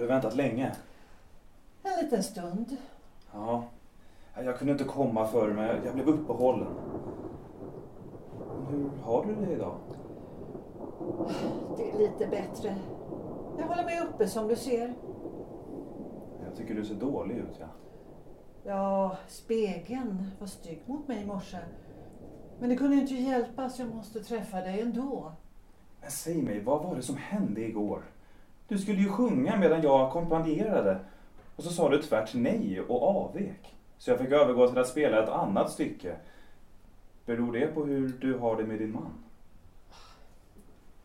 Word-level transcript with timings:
du 0.00 0.06
väntat 0.06 0.36
länge? 0.36 0.72
En 1.82 2.04
liten 2.04 2.22
stund. 2.22 2.76
Ja. 3.32 3.64
Jag 4.34 4.58
kunde 4.58 4.72
inte 4.72 4.84
komma 4.84 5.26
förr 5.26 5.52
men 5.52 5.84
jag 5.84 5.94
blev 5.94 6.08
uppehållen. 6.08 6.74
Hur 8.70 8.90
har 9.02 9.24
du 9.24 9.34
det 9.34 9.52
idag? 9.52 9.74
Det 11.76 11.90
är 11.90 11.98
lite 11.98 12.26
bättre. 12.26 12.76
Jag 13.58 13.66
håller 13.66 13.84
mig 13.84 14.00
uppe 14.08 14.28
som 14.28 14.48
du 14.48 14.56
ser. 14.56 14.94
Jag 16.44 16.56
tycker 16.56 16.74
du 16.74 16.84
ser 16.84 16.94
dålig 16.94 17.36
ut, 17.36 17.60
ja. 17.60 17.66
Ja, 18.64 19.16
spegeln 19.28 20.30
var 20.38 20.46
stygg 20.46 20.82
mot 20.86 21.08
mig 21.08 21.22
i 21.22 21.26
morse. 21.26 21.58
Men 22.58 22.68
det 22.68 22.76
kunde 22.76 22.96
ju 22.96 23.02
inte 23.02 23.14
hjälpas, 23.14 23.78
jag 23.78 23.94
måste 23.94 24.20
träffa 24.20 24.60
dig 24.60 24.80
ändå. 24.80 25.32
Men 26.00 26.10
säg 26.10 26.42
mig, 26.42 26.60
vad 26.60 26.82
var 26.82 26.96
det 26.96 27.02
som 27.02 27.16
hände 27.16 27.60
igår? 27.60 28.02
Du 28.70 28.78
skulle 28.78 29.00
ju 29.00 29.08
sjunga 29.08 29.56
medan 29.56 29.82
jag 29.82 30.08
ackompanjerade. 30.08 31.00
Och 31.56 31.64
så 31.64 31.70
sa 31.70 31.88
du 31.88 32.02
tvärt 32.02 32.34
nej 32.34 32.80
och 32.80 33.02
avvek. 33.02 33.76
Så 33.98 34.10
jag 34.10 34.18
fick 34.18 34.30
övergå 34.30 34.68
till 34.68 34.78
att 34.78 34.88
spela 34.88 35.22
ett 35.22 35.28
annat 35.28 35.70
stycke. 35.70 36.16
Beror 37.26 37.52
det 37.52 37.66
på 37.66 37.84
hur 37.84 38.08
du 38.08 38.38
har 38.38 38.56
det 38.56 38.64
med 38.64 38.78
din 38.78 38.92
man? 38.92 39.12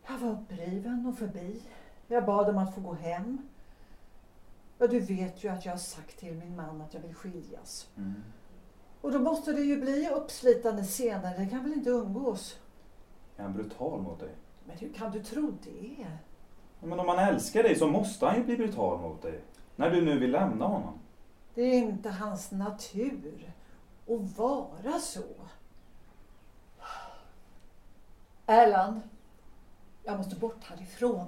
Jag 0.08 0.18
var 0.18 0.30
uppriven 0.30 1.06
och 1.06 1.18
förbi. 1.18 1.62
Jag 2.08 2.24
bad 2.24 2.48
om 2.48 2.58
att 2.58 2.74
få 2.74 2.80
gå 2.80 2.94
hem. 2.94 3.38
Ja, 4.78 4.86
du 4.86 5.00
vet 5.00 5.44
ju 5.44 5.48
att 5.48 5.64
jag 5.64 5.72
har 5.72 5.78
sagt 5.78 6.18
till 6.18 6.34
min 6.34 6.56
man 6.56 6.80
att 6.80 6.94
jag 6.94 7.00
vill 7.00 7.14
skiljas. 7.14 7.88
Mm. 7.96 8.14
Och 9.00 9.12
då 9.12 9.18
måste 9.18 9.52
det 9.52 9.60
ju 9.60 9.80
bli 9.80 10.10
uppslitande 10.14 10.82
scener. 10.82 11.38
Det 11.38 11.46
kan 11.46 11.62
väl 11.62 11.72
inte 11.72 11.90
umgås? 11.90 12.58
Är 13.36 13.42
han 13.42 13.52
brutal 13.52 14.00
mot 14.00 14.20
dig? 14.20 14.34
Men 14.64 14.76
hur 14.76 14.92
kan 14.92 15.12
du 15.12 15.22
tro 15.22 15.52
det? 15.64 16.06
Men 16.80 17.00
om 17.00 17.08
han 17.08 17.18
älskar 17.18 17.62
dig 17.62 17.76
så 17.76 17.86
måste 17.88 18.26
han 18.26 18.36
ju 18.36 18.44
bli 18.44 18.56
brutal 18.56 19.00
mot 19.00 19.22
dig. 19.22 19.40
När 19.76 19.90
du 19.90 20.02
nu 20.02 20.18
vill 20.18 20.30
lämna 20.30 20.66
honom. 20.66 20.98
Det 21.54 21.62
är 21.62 21.78
inte 21.78 22.10
hans 22.10 22.50
natur 22.50 23.52
att 24.08 24.38
vara 24.38 24.98
så. 25.00 25.22
Erland, 28.46 29.00
jag 30.04 30.16
måste 30.16 30.36
bort 30.36 30.64
härifrån. 30.64 31.26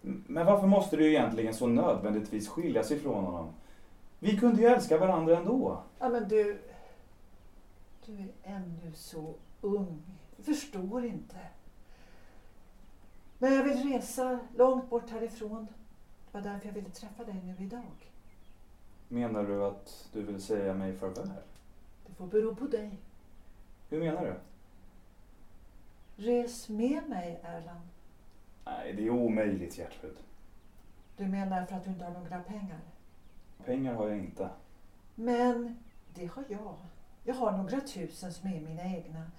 Men 0.00 0.46
varför 0.46 0.66
måste 0.66 0.96
du 0.96 1.08
egentligen 1.08 1.54
så 1.54 1.66
nödvändigtvis 1.66 2.48
skiljas 2.48 2.90
ifrån 2.90 3.24
honom? 3.24 3.52
Vi 4.18 4.36
kunde 4.38 4.62
ju 4.62 4.68
älska 4.68 4.98
varandra 4.98 5.36
ändå. 5.36 5.82
Ja, 5.98 6.08
men 6.08 6.28
du... 6.28 6.62
Du 8.06 8.12
är 8.12 8.28
ännu 8.42 8.92
så 8.94 9.34
ung. 9.60 10.02
Du 10.36 10.42
förstår 10.42 11.04
inte. 11.04 11.36
Men 13.38 13.54
jag 13.54 13.64
vill 13.64 13.92
resa 13.92 14.38
långt 14.56 14.90
bort 14.90 15.10
härifrån. 15.10 15.66
Det 16.32 16.38
var 16.38 16.40
därför 16.40 16.66
jag 16.66 16.74
ville 16.74 16.90
träffa 16.90 17.24
dig 17.24 17.34
nu 17.44 17.64
idag. 17.64 18.10
Menar 19.08 19.44
du 19.44 19.64
att 19.64 20.08
du 20.12 20.22
vill 20.22 20.42
säga 20.42 20.74
mig 20.74 20.96
farväl? 20.96 21.30
Det 22.06 22.14
får 22.14 22.26
bero 22.26 22.54
på 22.54 22.64
dig. 22.64 22.98
Hur 23.88 24.00
menar 24.00 24.22
du? 24.22 24.34
Res 26.24 26.68
med 26.68 27.08
mig, 27.08 27.40
Erland. 27.42 27.88
Nej, 28.64 28.92
det 28.92 29.06
är 29.06 29.10
omöjligt 29.10 29.78
Gertrud. 29.78 30.16
Du 31.16 31.26
menar 31.26 31.66
för 31.66 31.76
att 31.76 31.84
du 31.84 31.90
inte 31.90 32.04
har 32.04 32.12
några 32.12 32.40
pengar? 32.40 32.80
Pengar 33.64 33.94
har 33.94 34.08
jag 34.08 34.18
inte. 34.18 34.48
Men 35.14 35.78
det 36.14 36.26
har 36.26 36.44
jag. 36.48 36.74
Jag 37.24 37.34
har 37.34 37.52
några 37.52 37.80
tusen 37.80 38.32
som 38.32 38.48
är 38.48 38.60
mina 38.60 38.82
egna. 38.82 39.30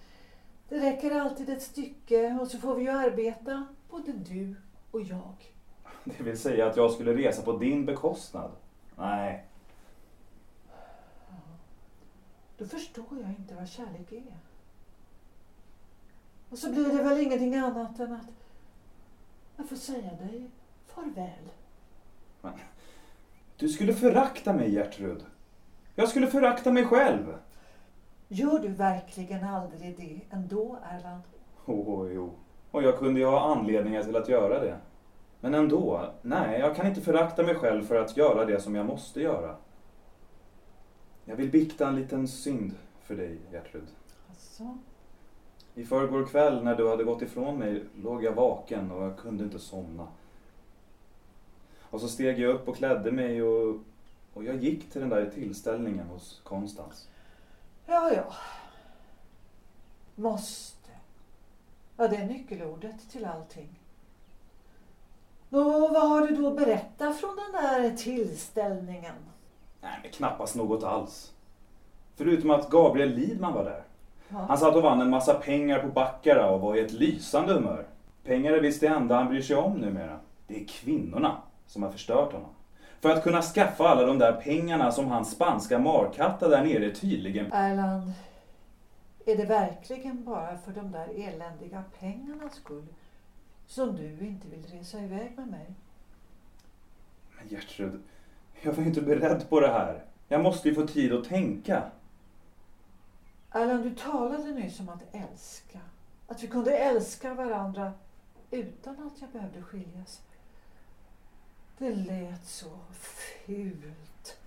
Det 0.70 0.80
räcker 0.80 1.11
alltid 1.11 1.50
ett 1.50 1.61
stycke 1.61 2.38
och 2.42 2.47
så 2.47 2.58
får 2.58 2.75
vi 2.75 2.83
ju 2.83 2.89
arbeta, 2.89 3.67
både 3.89 4.11
du 4.11 4.55
och 4.91 5.01
jag. 5.01 5.53
Det 6.03 6.23
vill 6.23 6.39
säga 6.39 6.67
att 6.67 6.77
jag 6.77 6.91
skulle 6.91 7.13
resa 7.13 7.41
på 7.41 7.57
din 7.57 7.85
bekostnad? 7.85 8.51
Nej. 8.97 9.45
Då 12.58 12.65
förstår 12.65 13.05
jag 13.21 13.30
inte 13.30 13.55
vad 13.55 13.69
kärlek 13.69 14.11
är. 14.11 14.37
Och 16.49 16.58
så 16.58 16.71
blir 16.71 16.97
det 16.97 17.03
väl 17.03 17.19
ingenting 17.19 17.55
annat 17.55 17.99
än 17.99 18.14
att 18.14 18.27
jag 19.58 19.69
får 19.69 19.75
säga 19.75 20.14
dig 20.14 20.49
farväl. 20.85 21.49
Du 23.58 23.69
skulle 23.69 23.93
förakta 23.93 24.53
mig 24.53 24.73
Gertrud. 24.73 25.25
Jag 25.95 26.09
skulle 26.09 26.27
förakta 26.27 26.71
mig 26.71 26.85
själv. 26.85 27.37
Gör 28.27 28.59
du 28.59 28.67
verkligen 28.67 29.43
aldrig 29.43 29.97
det 29.97 30.35
ändå, 30.35 30.77
Erland? 30.83 31.23
Åh, 31.65 32.11
jo. 32.14 32.31
Och 32.71 32.83
jag 32.83 32.97
kunde 32.97 33.19
ju 33.19 33.25
ha 33.25 33.55
anledningar 33.55 34.03
till 34.03 34.15
att 34.15 34.30
göra 34.30 34.59
det. 34.59 34.77
Men 35.39 35.53
ändå, 35.53 36.11
nej, 36.21 36.59
jag 36.59 36.75
kan 36.75 36.87
inte 36.87 37.02
förakta 37.02 37.43
mig 37.43 37.55
själv 37.55 37.83
för 37.83 37.95
att 37.95 38.17
göra 38.17 38.45
det 38.45 38.59
som 38.59 38.75
jag 38.75 38.85
måste 38.85 39.21
göra. 39.21 39.55
Jag 41.25 41.35
vill 41.35 41.49
bikta 41.49 41.87
en 41.87 41.95
liten 41.95 42.27
synd 42.27 42.75
för 43.03 43.15
dig, 43.15 43.37
Gertrud. 43.52 43.87
Alltså, 44.29 44.77
I 45.75 45.85
förrgår 45.85 46.25
kväll 46.25 46.63
när 46.63 46.75
du 46.75 46.89
hade 46.89 47.03
gått 47.03 47.21
ifrån 47.21 47.58
mig 47.58 47.83
låg 47.95 48.23
jag 48.23 48.33
vaken 48.33 48.91
och 48.91 49.03
jag 49.03 49.17
kunde 49.17 49.43
inte 49.43 49.59
somna. 49.59 50.08
Och 51.81 52.02
så 52.02 52.08
steg 52.08 52.39
jag 52.39 52.55
upp 52.55 52.67
och 52.67 52.75
klädde 52.75 53.11
mig 53.11 53.43
och, 53.43 53.75
och 54.33 54.43
jag 54.43 54.55
gick 54.55 54.91
till 54.91 55.02
den 55.02 55.09
där 55.09 55.29
tillställningen 55.29 56.08
hos 56.08 56.41
Konstans. 56.43 57.08
ja, 57.85 58.11
ja. 58.15 58.33
Måste. 60.15 60.78
Ja, 61.99 62.08
det 62.08 62.15
är 62.15 62.26
nyckelordet 62.26 63.10
till 63.11 63.26
allting. 63.26 63.80
Nå, 65.49 65.87
vad 65.87 66.10
har 66.10 66.27
du 66.27 66.36
då 66.36 66.48
att 66.48 66.55
berätta 66.55 67.14
från 67.14 67.36
den 67.36 67.61
där 67.61 67.98
tillställningen? 67.98 69.15
Nej, 69.82 69.99
men 70.04 70.11
knappast 70.11 70.55
något 70.55 70.83
alls. 70.83 71.33
Förutom 72.15 72.49
att 72.49 72.70
Gabriel 72.70 73.09
Lidman 73.09 73.54
var 73.54 73.64
där. 73.64 73.83
Ja. 74.30 74.38
Han 74.38 74.58
satt 74.58 74.76
och 74.76 74.83
vann 74.83 75.02
en 75.02 75.09
massa 75.09 75.33
pengar 75.33 75.80
på 75.80 75.88
Baccara 75.88 76.49
och 76.49 76.61
var 76.61 76.76
i 76.76 76.80
ett 76.80 76.92
lysande 76.92 77.54
humör. 77.54 77.86
Pengar 78.23 78.54
är 78.54 78.61
visst 78.61 78.82
det 78.82 78.88
enda 78.88 79.15
han 79.15 79.27
bryr 79.27 79.42
sig 79.42 79.55
om 79.55 79.73
numera. 79.73 80.20
Det 80.48 80.61
är 80.61 80.67
kvinnorna 80.67 81.38
som 81.67 81.83
har 81.83 81.92
förstört 81.92 82.33
honom. 82.33 82.49
För 83.02 83.09
att 83.09 83.23
kunna 83.23 83.42
skaffa 83.42 83.89
alla 83.89 84.05
de 84.05 84.20
där 84.20 84.33
pengarna 84.33 84.92
som 84.92 85.08
hans 85.08 85.32
spanska 85.32 85.80
markatta 85.80 86.48
där 86.48 86.64
nere 86.64 86.92
tydligen... 86.92 87.52
Erland, 87.52 88.14
är 89.29 89.37
det 89.37 89.45
verkligen 89.45 90.23
bara 90.23 90.57
för 90.57 90.71
de 90.71 90.91
där 90.91 91.07
eländiga 91.07 91.83
pengarnas 91.99 92.55
skull 92.55 92.87
som 93.67 93.95
du 93.95 94.25
inte 94.27 94.47
vill 94.47 94.65
resa 94.65 94.99
iväg 94.99 95.37
med 95.37 95.47
mig? 95.47 95.75
Men 97.37 97.47
Gertrud, 97.47 98.01
jag 98.61 98.73
var 98.73 98.83
inte 98.83 99.01
beredd 99.01 99.49
på 99.49 99.59
det 99.59 99.67
här. 99.71 100.05
Jag 100.27 100.41
måste 100.43 100.69
ju 100.69 100.75
få 100.75 100.87
tid 100.87 101.13
att 101.13 101.25
tänka. 101.25 101.91
Erland, 103.51 103.83
du 103.83 103.95
talade 103.95 104.51
nyss 104.51 104.79
om 104.79 104.89
att 104.89 105.15
älska. 105.15 105.79
Att 106.27 106.43
vi 106.43 106.47
kunde 106.47 106.77
älska 106.77 107.33
varandra 107.33 107.93
utan 108.51 108.93
att 108.93 109.21
jag 109.21 109.29
behövde 109.29 109.61
skiljas. 109.61 110.21
Det 111.77 111.95
lät 111.95 112.45
så 112.45 112.79
fult. 112.91 114.37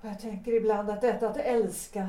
Och 0.00 0.08
jag 0.08 0.20
tänker 0.20 0.52
ibland 0.52 0.90
att 0.90 1.00
detta 1.00 1.28
att 1.28 1.36
älska 1.36 2.08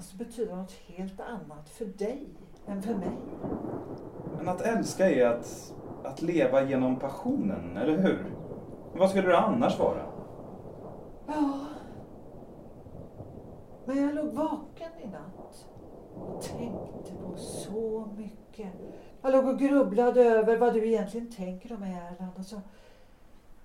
måste 0.00 0.16
betyda 0.16 0.56
något 0.56 0.72
helt 0.72 1.20
annat 1.20 1.68
för 1.68 1.84
dig 1.84 2.28
än 2.66 2.82
för 2.82 2.94
mig. 2.94 3.18
Men 4.38 4.48
att 4.48 4.60
älska 4.60 5.10
är 5.10 5.26
att, 5.26 5.74
att 6.04 6.22
leva 6.22 6.62
genom 6.62 6.98
passionen, 6.98 7.76
eller 7.76 7.98
hur? 7.98 8.34
Vad 8.94 9.10
skulle 9.10 9.28
det 9.28 9.38
annars 9.38 9.78
vara? 9.78 10.02
Ja. 11.26 11.60
Men 13.84 14.02
jag 14.02 14.14
låg 14.14 14.26
vaken 14.26 14.90
i 15.02 15.06
natt 15.06 15.66
och 16.14 16.42
tänkte 16.42 17.14
på 17.22 17.36
så 17.36 18.08
mycket. 18.16 18.72
Jag 19.22 19.32
låg 19.32 19.46
och 19.46 19.58
grubblade 19.58 20.24
över 20.24 20.56
vad 20.56 20.74
du 20.74 20.86
egentligen 20.86 21.30
tänker 21.32 21.74
om 21.74 21.80
mig, 21.80 21.92
Erland. 21.92 22.32
Och 22.38 22.44
så, 22.44 22.60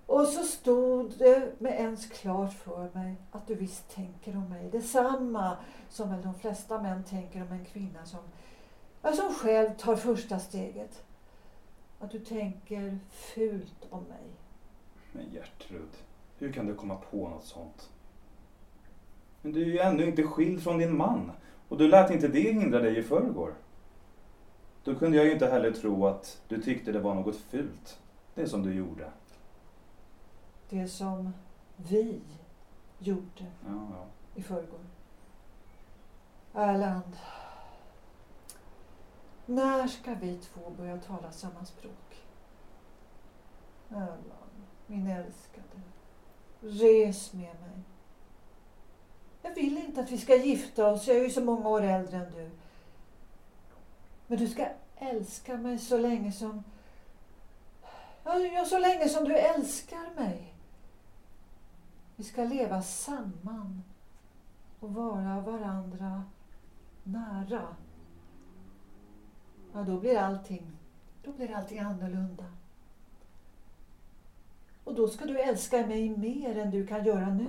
och 0.05 0.27
så 0.27 0.43
stod 0.43 1.13
det 1.17 1.51
med 1.59 1.73
ens 1.73 2.05
klart 2.05 2.53
för 2.53 2.89
mig 2.93 3.15
att 3.31 3.47
du 3.47 3.55
visst 3.55 3.95
tänker 3.95 4.37
om 4.37 4.49
mig. 4.49 4.69
Detsamma 4.71 5.57
som 5.89 6.09
väl 6.09 6.21
de 6.21 6.33
flesta 6.33 6.81
män 6.81 7.03
tänker 7.03 7.41
om 7.41 7.51
en 7.51 7.65
kvinna 7.65 8.05
som, 8.05 8.19
som 9.15 9.33
själv 9.33 9.69
tar 9.77 9.95
första 9.95 10.39
steget. 10.39 11.03
Att 11.99 12.11
du 12.11 12.19
tänker 12.19 12.99
fult 13.09 13.87
om 13.89 14.03
mig. 14.03 14.27
Men 15.11 15.25
Gertrud, 15.31 15.89
hur 16.37 16.51
kan 16.51 16.65
du 16.65 16.73
komma 16.73 16.95
på 17.11 17.29
något 17.29 17.45
sånt? 17.45 17.89
Men 19.41 19.51
du 19.51 19.61
är 19.61 19.65
ju 19.65 19.79
ännu 19.79 20.05
inte 20.05 20.23
skild 20.23 20.63
från 20.63 20.77
din 20.77 20.97
man. 20.97 21.31
Och 21.69 21.77
du 21.77 21.87
lät 21.87 22.11
inte 22.11 22.27
det 22.27 22.53
hindra 22.53 22.79
dig 22.79 22.97
i 22.97 23.03
förrgår. 23.03 23.53
Då 24.83 24.95
kunde 24.95 25.17
jag 25.17 25.25
ju 25.25 25.31
inte 25.31 25.47
heller 25.47 25.71
tro 25.71 26.05
att 26.07 26.41
du 26.47 26.61
tyckte 26.61 26.91
det 26.91 26.99
var 26.99 27.15
något 27.15 27.35
fult, 27.35 27.99
det 28.35 28.47
som 28.47 28.63
du 28.63 28.73
gjorde. 28.73 29.11
Det 30.69 30.87
som 30.87 31.33
vi 31.77 32.21
gjorde 32.99 33.45
Ja, 33.65 33.87
ja. 33.91 34.05
i 34.35 34.43
förrgår. 34.43 34.79
Erland. 36.53 37.17
När 39.45 39.87
ska 39.87 40.13
vi 40.13 40.37
två 40.37 40.69
börja 40.69 40.97
tala 40.97 41.31
samma 41.31 41.65
språk? 41.65 42.23
Erland, 43.89 44.63
min 44.87 45.07
älskade. 45.07 45.81
Res 46.61 47.33
med 47.33 47.55
mig. 47.61 47.83
Jag 49.41 49.55
vill 49.55 49.77
inte 49.77 50.01
att 50.01 50.11
vi 50.11 50.17
ska 50.17 50.35
gifta 50.35 50.87
oss. 50.91 51.07
Jag 51.07 51.17
är 51.17 51.23
ju 51.23 51.29
så 51.29 51.41
många 51.41 51.69
år 51.69 51.81
äldre 51.81 52.17
än 52.17 52.31
du. 52.31 52.49
Men 54.27 54.37
du 54.37 54.47
ska 54.47 54.67
älska 54.95 55.57
mig 55.57 55.79
så 55.79 55.97
länge 55.97 56.31
som... 56.31 56.63
Ja, 58.23 58.65
så 58.65 58.79
länge 58.79 59.09
som 59.09 59.23
du 59.23 59.37
älskar 59.37 60.15
mig. 60.15 60.54
Vi 62.15 62.23
ska 62.23 62.43
leva 62.43 62.81
samman 62.81 63.83
och 64.79 64.93
vara 64.93 65.41
varandra 65.41 66.23
nära. 67.03 67.61
Ja, 69.73 69.81
då 69.81 69.99
blir 69.99 70.17
allting, 70.17 70.71
då 71.23 71.31
blir 71.31 71.55
allting 71.55 71.79
annorlunda. 71.79 72.45
Och 74.83 74.95
då 74.95 75.07
ska 75.07 75.25
du 75.25 75.39
älska 75.39 75.87
mig 75.87 76.17
mer 76.17 76.57
än 76.57 76.71
du 76.71 76.87
kan 76.87 77.05
göra 77.05 77.29
nu. 77.29 77.47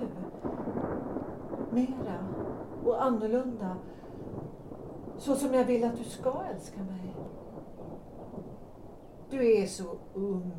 Mera 1.70 2.28
och 2.84 3.04
annorlunda. 3.04 3.76
Så 5.18 5.34
som 5.34 5.54
jag 5.54 5.64
vill 5.64 5.84
att 5.84 5.96
du 5.96 6.04
ska 6.04 6.42
älska 6.54 6.82
mig. 6.82 7.14
Du 9.30 9.52
är 9.52 9.66
så 9.66 9.98
ung 10.14 10.52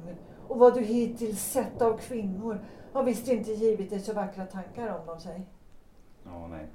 och 0.48 0.60
vad 0.60 0.74
du 0.74 0.82
hittills 0.82 1.52
sett 1.52 1.82
av 1.82 1.98
kvinnor 1.98 2.66
har 2.94 3.04
visst 3.04 3.28
inte 3.28 3.52
givit 3.52 3.90
dig 3.90 4.00
så 4.00 4.14
vackra 4.14 4.46
tankar 4.46 5.00
om 5.00 5.06
dem, 5.06 5.20
säg. 5.20 5.42
Ja, 6.24 6.48
nej. 6.48 6.68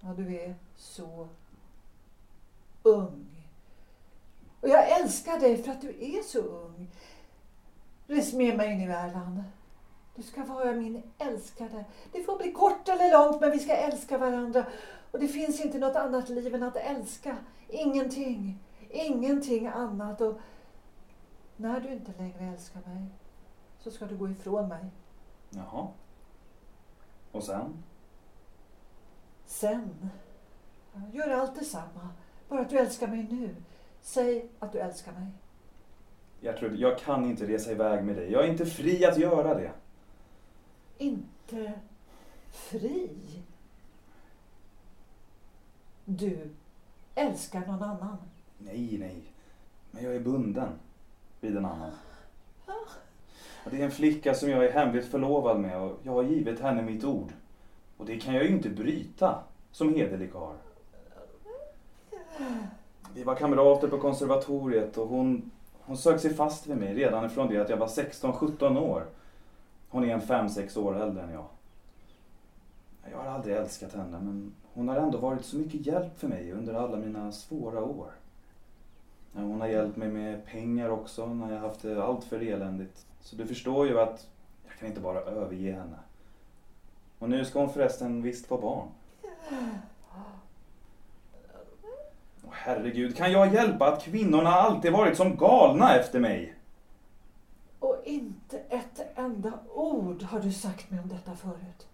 Ja, 0.00 0.08
du 0.08 0.36
är 0.36 0.54
så 0.76 1.28
ung. 2.82 3.26
Och 4.60 4.68
jag 4.68 5.00
älskar 5.00 5.40
dig 5.40 5.62
för 5.62 5.72
att 5.72 5.80
du 5.80 5.88
är 5.88 6.22
så 6.22 6.38
ung. 6.38 6.90
Res 8.06 8.32
med 8.32 8.56
mig 8.56 8.76
nu, 8.76 8.92
Erland. 8.92 9.44
Du 10.14 10.22
ska 10.22 10.44
vara 10.44 10.72
min 10.72 11.02
älskade. 11.18 11.84
Det 12.12 12.22
får 12.22 12.38
bli 12.38 12.52
kort 12.52 12.88
eller 12.88 13.12
långt, 13.12 13.40
men 13.40 13.50
vi 13.50 13.58
ska 13.58 13.72
älska 13.72 14.18
varandra. 14.18 14.66
Och 15.10 15.18
det 15.18 15.28
finns 15.28 15.60
inte 15.60 15.78
något 15.78 15.96
annat 15.96 16.28
liv 16.28 16.54
än 16.54 16.62
att 16.62 16.76
älska. 16.76 17.36
Ingenting. 17.68 18.58
Ingenting 18.90 19.66
annat. 19.66 20.20
Och 20.20 20.38
när 21.56 21.80
du 21.80 21.92
inte 21.92 22.12
längre 22.18 22.44
älskar 22.44 22.80
mig 22.86 23.06
så 23.78 23.90
ska 23.90 24.06
du 24.06 24.16
gå 24.16 24.28
ifrån 24.28 24.68
mig. 24.68 24.84
Jaha. 25.50 25.88
Och 27.32 27.42
sen? 27.42 27.82
Sen? 29.46 30.10
Gör 31.12 31.28
allt 31.28 31.54
detsamma. 31.54 32.08
Bara 32.48 32.60
att 32.60 32.70
du 32.70 32.78
älskar 32.78 33.08
mig 33.08 33.26
nu. 33.30 33.56
Säg 34.00 34.48
att 34.58 34.72
du 34.72 34.78
älskar 34.78 35.12
mig. 35.12 35.26
Gertrud, 36.40 36.80
jag 36.80 36.98
kan 36.98 37.24
inte 37.24 37.46
resa 37.46 37.72
iväg 37.72 38.04
med 38.04 38.16
dig. 38.16 38.32
Jag 38.32 38.44
är 38.44 38.48
inte 38.48 38.66
fri 38.66 39.04
att 39.04 39.18
göra 39.18 39.54
det. 39.54 39.72
Inte 40.98 41.72
fri? 42.50 43.10
Du 46.04 46.50
älskar 47.14 47.66
någon 47.66 47.82
annan? 47.82 48.16
Nej, 48.58 48.96
nej. 48.98 49.22
Men 49.90 50.04
jag 50.04 50.14
är 50.14 50.20
bunden 50.20 50.68
vid 51.40 51.56
en 51.56 51.64
annan. 51.64 51.90
Det 53.70 53.80
är 53.80 53.84
en 53.84 53.90
flicka 53.90 54.34
som 54.34 54.50
jag 54.50 54.64
är 54.64 54.72
hemligt 54.72 55.06
förlovad 55.06 55.60
med 55.60 55.78
och 55.80 55.98
jag 56.02 56.12
har 56.12 56.22
givit 56.22 56.60
henne 56.60 56.82
mitt 56.82 57.04
ord. 57.04 57.32
Och 57.96 58.06
det 58.06 58.18
kan 58.18 58.34
jag 58.34 58.44
ju 58.44 58.50
inte 58.50 58.68
bryta 58.68 59.38
som 59.72 59.94
hederlig 59.94 60.32
karl. 60.32 60.54
Vi 63.14 63.24
var 63.24 63.34
kamrater 63.34 63.88
på 63.88 63.98
konservatoriet 63.98 64.98
och 64.98 65.08
hon, 65.08 65.50
hon 65.80 65.96
sög 65.96 66.20
sig 66.20 66.34
fast 66.34 66.66
vid 66.66 66.76
mig 66.76 66.94
redan 66.94 67.24
ifrån 67.24 67.48
det 67.48 67.58
att 67.58 67.68
jag 67.68 67.76
var 67.76 67.86
16-17 67.86 68.80
år. 68.80 69.06
Hon 69.88 70.04
är 70.04 70.14
en 70.14 70.20
5-6 70.20 70.78
år 70.78 71.02
äldre 71.02 71.22
än 71.22 71.30
jag. 71.30 71.46
Jag 73.10 73.18
har 73.18 73.30
aldrig 73.30 73.56
älskat 73.56 73.92
henne 73.92 74.18
men 74.18 74.54
hon 74.74 74.88
har 74.88 74.96
ändå 74.96 75.18
varit 75.18 75.44
så 75.44 75.56
mycket 75.56 75.86
hjälp 75.86 76.18
för 76.18 76.28
mig 76.28 76.52
under 76.52 76.74
alla 76.74 76.96
mina 76.96 77.32
svåra 77.32 77.84
år. 77.84 78.10
Hon 79.32 79.60
har 79.60 79.68
hjälpt 79.68 79.96
mig 79.96 80.08
med 80.08 80.46
pengar 80.46 80.88
också 80.88 81.26
när 81.26 81.54
jag 81.54 81.60
haft 81.60 81.82
det 81.82 82.04
allt 82.04 82.24
för 82.24 82.42
eländigt. 82.42 83.06
Så 83.20 83.36
du 83.36 83.46
förstår 83.46 83.86
ju 83.86 84.00
att 84.00 84.28
jag 84.68 84.78
kan 84.78 84.88
inte 84.88 85.00
bara 85.00 85.20
överge 85.20 85.72
henne. 85.72 85.96
Och 87.18 87.30
nu 87.30 87.44
ska 87.44 87.58
hon 87.60 87.72
förresten 87.72 88.22
visst 88.22 88.46
få 88.46 88.58
barn. 88.58 88.88
Åh, 92.44 92.50
herregud, 92.50 93.16
kan 93.16 93.32
jag 93.32 93.54
hjälpa 93.54 93.92
att 93.92 94.02
kvinnorna 94.02 94.50
alltid 94.50 94.92
varit 94.92 95.16
som 95.16 95.36
galna 95.36 95.94
efter 95.94 96.20
mig? 96.20 96.54
Och 97.80 97.96
inte 98.04 98.58
ett 98.58 99.18
enda 99.18 99.52
ord 99.74 100.22
har 100.22 100.40
du 100.40 100.52
sagt 100.52 100.90
mig 100.90 101.00
om 101.00 101.08
detta 101.08 101.34
förut. 101.34 101.86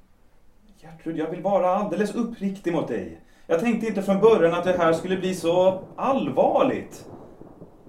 Gertrud, 0.76 1.18
jag 1.18 1.30
vill 1.30 1.42
vara 1.42 1.68
alldeles 1.68 2.14
uppriktig 2.14 2.72
mot 2.72 2.88
dig. 2.88 3.20
Jag 3.46 3.60
tänkte 3.60 3.86
inte 3.86 4.02
från 4.02 4.20
början 4.20 4.54
att 4.54 4.64
det 4.64 4.78
här 4.78 4.92
skulle 4.92 5.16
bli 5.16 5.34
så 5.34 5.84
allvarligt. 5.96 7.06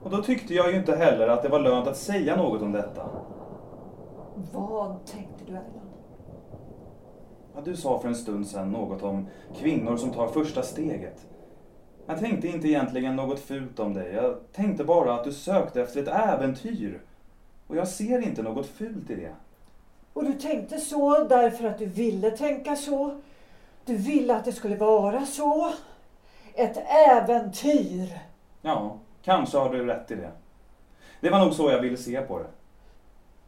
Och 0.04 0.10
då 0.10 0.24
tyckte 0.24 0.54
jag 0.54 0.72
ju 0.72 0.78
inte 0.78 0.96
heller 0.96 1.28
att 1.28 1.44
det 1.44 1.50
var 1.50 1.60
lönt 1.60 1.88
att 1.88 1.98
säga 1.98 2.36
något 2.36 2.62
om 2.62 2.72
detta. 2.72 3.10
Vad 4.52 5.06
tänkte 5.06 5.44
du, 5.46 5.52
Erland? 5.52 5.90
Ja, 7.56 7.62
du 7.62 7.76
sa 7.76 8.00
för 8.00 8.08
en 8.08 8.16
stund 8.16 8.48
sedan 8.48 8.72
något 8.72 9.04
om 9.04 9.28
kvinnor 9.58 9.98
som 9.98 10.12
tar 10.12 10.28
första 10.28 10.64
steget. 10.64 11.28
Jag 12.06 12.20
tänkte 12.20 12.48
inte 12.48 12.68
egentligen 12.68 13.16
något 13.16 13.40
fult 13.40 13.80
om 13.80 13.94
dig. 13.94 14.14
Jag 14.14 14.36
tänkte 14.54 14.84
bara 14.84 15.14
att 15.14 15.24
du 15.24 15.34
sökte 15.34 15.82
efter 15.82 16.02
ett 16.02 16.08
äventyr. 16.08 17.02
Och 17.68 17.76
jag 17.76 17.88
ser 17.88 18.28
inte 18.28 18.44
något 18.44 18.66
fult 18.66 19.10
i 19.10 19.16
det. 19.16 19.32
Och 20.14 20.24
du 20.24 20.34
tänkte 20.34 20.80
så 20.80 21.24
därför 21.24 21.66
att 21.66 21.80
du 21.80 21.86
ville 21.86 22.32
tänka 22.32 22.76
så. 22.76 23.16
Du 23.86 23.98
ville 23.98 24.36
att 24.36 24.46
det 24.46 24.52
skulle 24.52 24.76
vara 24.76 25.26
så. 25.26 25.74
Ett 26.54 26.78
äventyr. 27.10 28.20
Ja, 28.62 28.98
kanske 29.24 29.58
har 29.58 29.74
du 29.74 29.86
rätt 29.86 30.12
i 30.12 30.16
det. 30.16 30.32
Det 31.22 31.30
var 31.30 31.40
nog 31.40 31.54
så 31.54 31.72
jag 31.72 31.82
ville 31.82 31.98
se 31.98 32.22
på 32.22 32.40
det. 32.40 32.50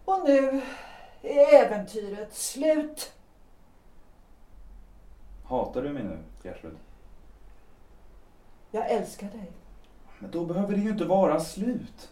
Och 0.06 0.20
nu 0.26 0.62
är 1.22 1.66
äventyret 1.66 2.34
slut. 2.34 3.14
Hatar 5.46 5.82
du 5.82 5.90
mig 5.90 6.04
nu, 6.04 6.20
Gertrud? 6.44 6.78
Jag 8.72 8.92
älskar 8.92 9.28
dig. 9.28 9.52
Men 10.20 10.32
då 10.32 10.46
behöver 10.46 10.76
det 10.76 10.82
ju 10.82 10.90
inte 10.90 11.06
vara 11.06 11.40
slut. 11.40 12.12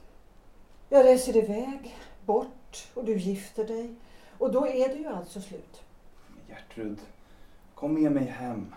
Jag 0.90 1.06
reser 1.06 1.38
iväg, 1.38 1.98
bort 2.26 2.92
och 2.94 3.06
du 3.06 3.18
gifter 3.18 3.68
dig. 3.68 3.96
Och 4.38 4.52
då 4.52 4.68
är 4.68 4.88
det 4.88 4.96
ju 4.96 5.08
alltså 5.08 5.42
slut. 5.42 5.84
Gertrud, 6.48 7.00
kom 7.76 7.94
med 7.94 8.12
mig 8.12 8.26
hem. 8.26 8.76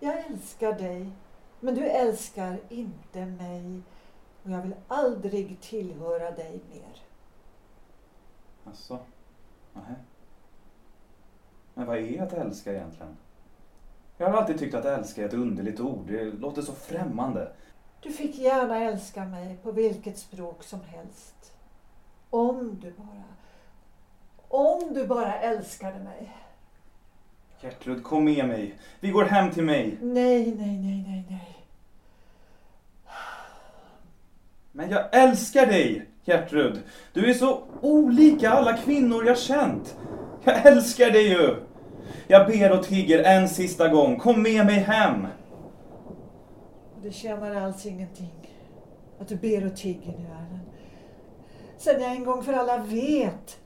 Jag 0.00 0.18
älskar 0.18 0.72
dig, 0.72 1.10
men 1.60 1.74
du 1.74 1.84
älskar 1.84 2.58
inte 2.68 3.26
mig. 3.26 3.80
Och 4.42 4.50
jag 4.50 4.62
vill 4.62 4.74
aldrig 4.88 5.60
tillhöra 5.60 6.30
dig 6.30 6.60
mer. 6.70 7.02
Alltså, 8.64 8.98
nej. 9.74 9.94
Men 11.74 11.86
vad 11.86 11.96
är 11.96 12.22
att 12.22 12.32
älska 12.32 12.72
egentligen? 12.72 13.16
Jag 14.16 14.30
har 14.30 14.38
alltid 14.38 14.58
tyckt 14.58 14.74
att 14.74 14.84
älska 14.84 15.22
är 15.22 15.26
ett 15.26 15.34
underligt 15.34 15.80
ord. 15.80 16.06
Det 16.06 16.24
låter 16.24 16.62
så 16.62 16.72
främmande. 16.72 17.52
Du 18.00 18.12
fick 18.12 18.38
gärna 18.38 18.78
älska 18.78 19.24
mig 19.24 19.56
på 19.62 19.72
vilket 19.72 20.18
språk 20.18 20.62
som 20.62 20.80
helst. 20.80 21.52
Om 22.30 22.80
du 22.80 22.90
bara... 22.90 23.24
Om 24.48 24.94
du 24.94 25.06
bara 25.06 25.34
älskade 25.40 25.98
mig. 25.98 26.36
Gertrud, 27.62 28.02
kom 28.02 28.24
med 28.24 28.48
mig. 28.48 28.74
Vi 29.00 29.10
går 29.10 29.24
hem 29.24 29.50
till 29.50 29.64
mig. 29.64 29.98
Nej, 30.00 30.54
nej, 30.58 30.78
nej, 30.78 31.04
nej, 31.08 31.24
nej. 31.28 31.56
Men 34.72 34.90
jag 34.90 35.14
älskar 35.14 35.66
dig, 35.66 36.06
Gertrud. 36.24 36.82
Du 37.12 37.30
är 37.30 37.34
så 37.34 37.62
olika 37.80 38.50
alla 38.50 38.76
kvinnor 38.76 39.26
jag 39.26 39.38
känt. 39.38 39.96
Jag 40.44 40.66
älskar 40.66 41.10
dig 41.10 41.28
ju. 41.28 41.56
Jag 42.26 42.46
ber 42.46 42.78
och 42.78 42.84
tigger 42.84 43.24
en 43.24 43.48
sista 43.48 43.88
gång. 43.88 44.18
Kom 44.18 44.42
med 44.42 44.66
mig 44.66 44.78
hem. 44.78 45.26
Det 47.02 47.12
tjänar 47.12 47.54
alls 47.54 47.86
ingenting 47.86 48.54
att 49.18 49.28
du 49.28 49.36
ber 49.36 49.66
och 49.66 49.76
tigger 49.76 50.12
nu, 50.18 50.24
Erland. 50.24 50.70
Sen 51.78 52.02
jag 52.02 52.12
en 52.12 52.24
gång 52.24 52.42
för 52.42 52.52
alla 52.52 52.78
vet 52.78 53.58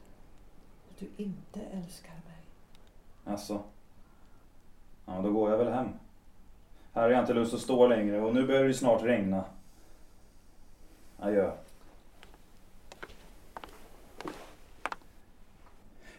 att 0.90 0.98
du 0.98 1.10
inte 1.16 1.60
älskar 1.72 2.10
mig. 2.12 2.44
Alltså. 3.24 3.62
Ja, 5.06 5.20
då 5.22 5.30
går 5.30 5.50
jag 5.50 5.58
väl 5.58 5.72
hem. 5.72 5.88
Här 6.94 7.02
har 7.02 7.10
jag 7.10 7.20
inte 7.20 7.34
lust 7.34 7.54
att 7.54 7.60
stå 7.60 7.86
längre 7.86 8.20
och 8.20 8.34
nu 8.34 8.46
börjar 8.46 8.64
det 8.64 8.74
snart 8.74 9.02
regna. 9.02 9.44
Adjö. 11.18 11.50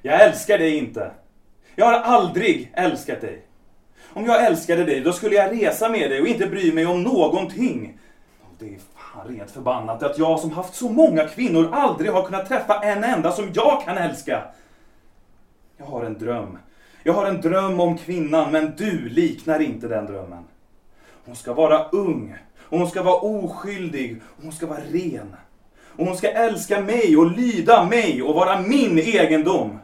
Jag 0.02 0.22
älskar 0.22 0.58
dig 0.58 0.78
inte. 0.78 1.12
Jag 1.76 1.86
har 1.86 1.94
aldrig 1.94 2.72
älskat 2.74 3.22
dig. 3.22 3.46
Om 4.14 4.26
jag 4.26 4.46
älskade 4.46 4.84
dig, 4.84 5.02
då 5.02 5.14
skulle 5.14 5.36
jag 5.36 5.62
resa 5.62 5.90
med 5.90 6.12
dig 6.12 6.22
och 6.22 6.28
inte 6.28 6.48
bry 6.48 6.74
mig 6.74 6.86
om 6.86 7.04
någonting. 7.04 8.00
Det 8.60 8.66
är 8.66 8.80
fan 8.80 9.04
Fan, 9.14 9.28
rent 9.28 9.52
förbannat 9.52 10.04
att 10.04 10.18
jag 10.18 10.40
som 10.40 10.52
haft 10.52 10.76
så 10.76 10.90
många 10.90 11.28
kvinnor 11.28 11.70
aldrig 11.74 12.12
har 12.12 12.26
kunnat 12.26 12.48
träffa 12.48 12.84
en 12.84 13.04
enda 13.04 13.32
som 13.32 13.52
jag 13.54 13.84
kan 13.86 13.98
älska. 13.98 14.44
Jag 15.78 15.86
har 15.86 16.04
en 16.04 16.20
dröm. 16.20 16.58
Jag 17.04 17.14
har 17.14 17.26
en 17.26 17.42
dröm 17.42 17.80
om 17.80 17.98
kvinnan, 17.98 18.52
men 18.52 18.74
du 18.78 19.10
liknar 19.10 19.60
inte 19.60 19.88
den 19.88 20.06
drömmen. 20.06 20.44
Hon 21.26 21.36
ska 21.36 21.54
vara 21.54 21.90
ung, 21.90 22.36
och 22.60 22.80
hon 22.80 22.90
ska 22.90 23.04
vara 23.04 23.20
oskyldig, 23.20 24.22
och 24.26 24.44
hon 24.44 24.52
ska 24.52 24.68
vara 24.68 24.80
ren. 24.80 25.36
Och 25.96 26.06
hon 26.06 26.18
ska 26.18 26.32
älska 26.32 26.82
mig 26.82 27.18
och 27.18 27.32
lyda 27.32 27.86
mig 27.86 28.24
och 28.24 28.36
vara 28.36 28.62
min 28.62 29.00
egendom. 29.00 29.80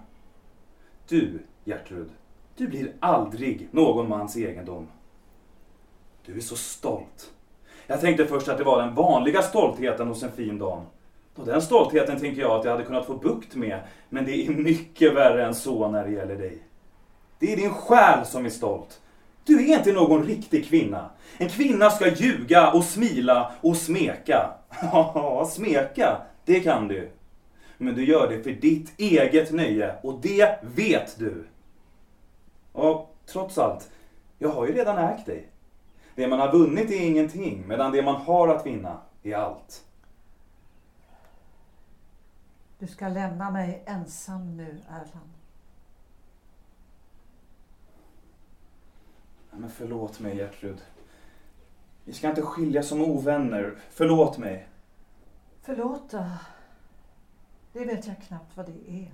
Du, 1.07 1.39
Gertrud, 1.63 2.09
du 2.55 2.67
blir 2.67 2.91
aldrig 2.99 3.67
någon 3.71 4.09
mans 4.09 4.37
egendom. 4.37 4.87
Du 6.25 6.37
är 6.37 6.41
så 6.41 6.55
stolt. 6.55 7.31
Jag 7.87 8.01
tänkte 8.01 8.25
först 8.25 8.47
att 8.47 8.57
det 8.57 8.63
var 8.63 8.81
den 8.81 8.95
vanliga 8.95 9.41
stoltheten 9.41 10.07
hos 10.07 10.23
en 10.23 10.31
fin 10.31 10.59
dam. 10.59 10.81
Och 11.35 11.45
den 11.45 11.61
stoltheten 11.61 12.19
tänker 12.19 12.41
jag 12.41 12.51
att 12.51 12.65
jag 12.65 12.71
hade 12.71 12.83
kunnat 12.83 13.05
få 13.05 13.13
bukt 13.13 13.55
med. 13.55 13.79
Men 14.09 14.25
det 14.25 14.45
är 14.45 14.49
mycket 14.49 15.13
värre 15.13 15.45
än 15.45 15.55
så 15.55 15.87
när 15.87 16.05
det 16.05 16.11
gäller 16.11 16.35
dig. 16.35 16.63
Det 17.39 17.53
är 17.53 17.57
din 17.57 17.73
själ 17.73 18.25
som 18.25 18.45
är 18.45 18.49
stolt. 18.49 19.01
Du 19.43 19.69
är 19.69 19.77
inte 19.77 19.93
någon 19.93 20.23
riktig 20.23 20.67
kvinna. 20.67 21.09
En 21.37 21.49
kvinna 21.49 21.89
ska 21.89 22.07
ljuga 22.07 22.71
och 22.71 22.83
smila 22.83 23.51
och 23.61 23.77
smeka. 23.77 24.51
Ja, 24.81 25.49
smeka, 25.51 26.21
det 26.45 26.59
kan 26.59 26.87
du. 26.87 27.11
Men 27.77 27.95
du 27.95 28.05
gör 28.05 28.29
det 28.29 28.43
för 28.43 28.51
ditt 28.51 28.99
eget 28.99 29.51
nöje 29.51 29.95
och 30.03 30.19
det 30.21 30.59
vet 30.61 31.19
du. 31.19 31.47
Och 32.71 33.15
trots 33.25 33.57
allt, 33.57 33.89
jag 34.37 34.49
har 34.49 34.67
ju 34.67 34.73
redan 34.73 34.97
ägt 34.97 35.25
dig. 35.25 35.47
Det 36.15 36.27
man 36.27 36.39
har 36.39 36.51
vunnit 36.51 36.91
är 36.91 37.05
ingenting, 37.05 37.63
medan 37.67 37.91
det 37.91 38.01
man 38.01 38.15
har 38.15 38.47
att 38.47 38.65
vinna 38.65 38.97
är 39.23 39.35
allt. 39.35 39.85
Du 42.79 42.87
ska 42.87 43.07
lämna 43.07 43.51
mig 43.51 43.83
ensam 43.85 44.57
nu, 44.57 44.81
Erland. 44.89 45.38
Men 49.59 49.69
förlåt 49.69 50.19
mig, 50.19 50.37
Gertrud. 50.37 50.81
Vi 52.03 52.13
ska 52.13 52.29
inte 52.29 52.41
skiljas 52.41 52.87
som 52.87 53.01
ovänner. 53.01 53.75
Förlåt 53.89 54.37
mig. 54.37 54.67
Förlåta? 55.61 56.39
Det 57.73 57.85
vet 57.85 58.07
jag 58.07 58.21
knappt 58.21 58.57
vad 58.57 58.65
det 58.65 58.91
är. 58.91 59.13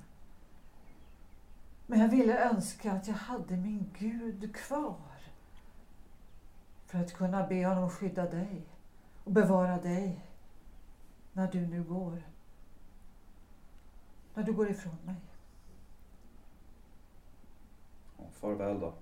Men 1.85 1.99
jag 1.99 2.09
ville 2.09 2.49
önska 2.49 2.91
att 2.91 3.07
jag 3.07 3.15
hade 3.15 3.57
min 3.57 3.89
Gud 3.99 4.55
kvar. 4.55 4.95
För 6.85 6.99
att 6.99 7.13
kunna 7.13 7.47
be 7.47 7.65
honom 7.65 7.89
skydda 7.89 8.29
dig 8.29 8.61
och 9.23 9.31
bevara 9.31 9.77
dig 9.77 10.25
när 11.33 11.51
du 11.51 11.67
nu 11.67 11.83
går. 11.83 12.21
När 14.33 14.43
du 14.43 14.53
går 14.53 14.69
ifrån 14.69 14.97
mig. 15.05 15.21
Farväl 18.31 18.79
då. 18.79 18.93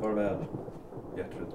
Farväl, 0.00 0.36
Gertrud. 1.16 1.48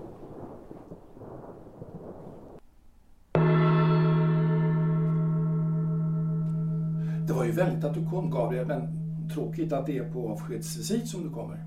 Det 7.28 7.34
var 7.34 7.46
ju 7.46 7.52
väldigt 7.52 7.84
att 7.84 7.94
du 7.94 8.10
kom 8.10 8.32
Gabriel, 8.32 8.68
men 8.68 9.08
tråkigt 9.34 9.74
att 9.74 9.86
det 9.86 9.98
är 9.98 10.12
på 10.12 10.30
avskedsvisit 10.30 11.10
som 11.10 11.24
du 11.24 11.30
kommer. 11.30 11.58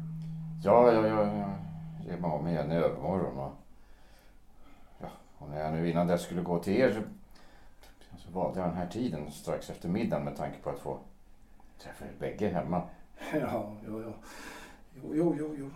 Ja, 0.64 0.92
ja, 0.92 1.06
ja, 1.06 1.36
ja. 1.36 1.54
ger 2.06 2.18
mig 2.18 2.30
av 2.30 2.44
mig 2.44 2.54
igen 2.54 2.72
i 2.72 2.74
övermorgon. 2.74 3.38
Och, 3.38 3.52
ja, 4.98 5.08
och 5.38 5.50
när 5.50 5.60
jag 5.60 5.72
nu 5.72 5.90
innan 5.90 6.06
dess 6.06 6.22
skulle 6.22 6.42
gå 6.42 6.58
till 6.58 6.76
er 6.76 6.92
så, 6.92 8.18
så 8.18 8.32
valde 8.32 8.60
jag 8.60 8.68
den 8.68 8.76
här 8.76 8.86
tiden 8.86 9.30
strax 9.30 9.70
efter 9.70 9.88
middagen 9.88 10.24
med 10.24 10.36
tanke 10.36 10.58
på 10.62 10.70
att 10.70 10.78
få 10.78 10.98
träffa 11.82 12.04
er 12.04 12.12
bägge 12.18 12.48
hemma. 12.48 12.82
Ja, 13.32 13.72
jo, 13.86 14.02
jo. 14.02 14.12
Jo, 15.02 15.14
jo, 15.14 15.34
jo, 15.38 15.54
jo. 15.58 15.70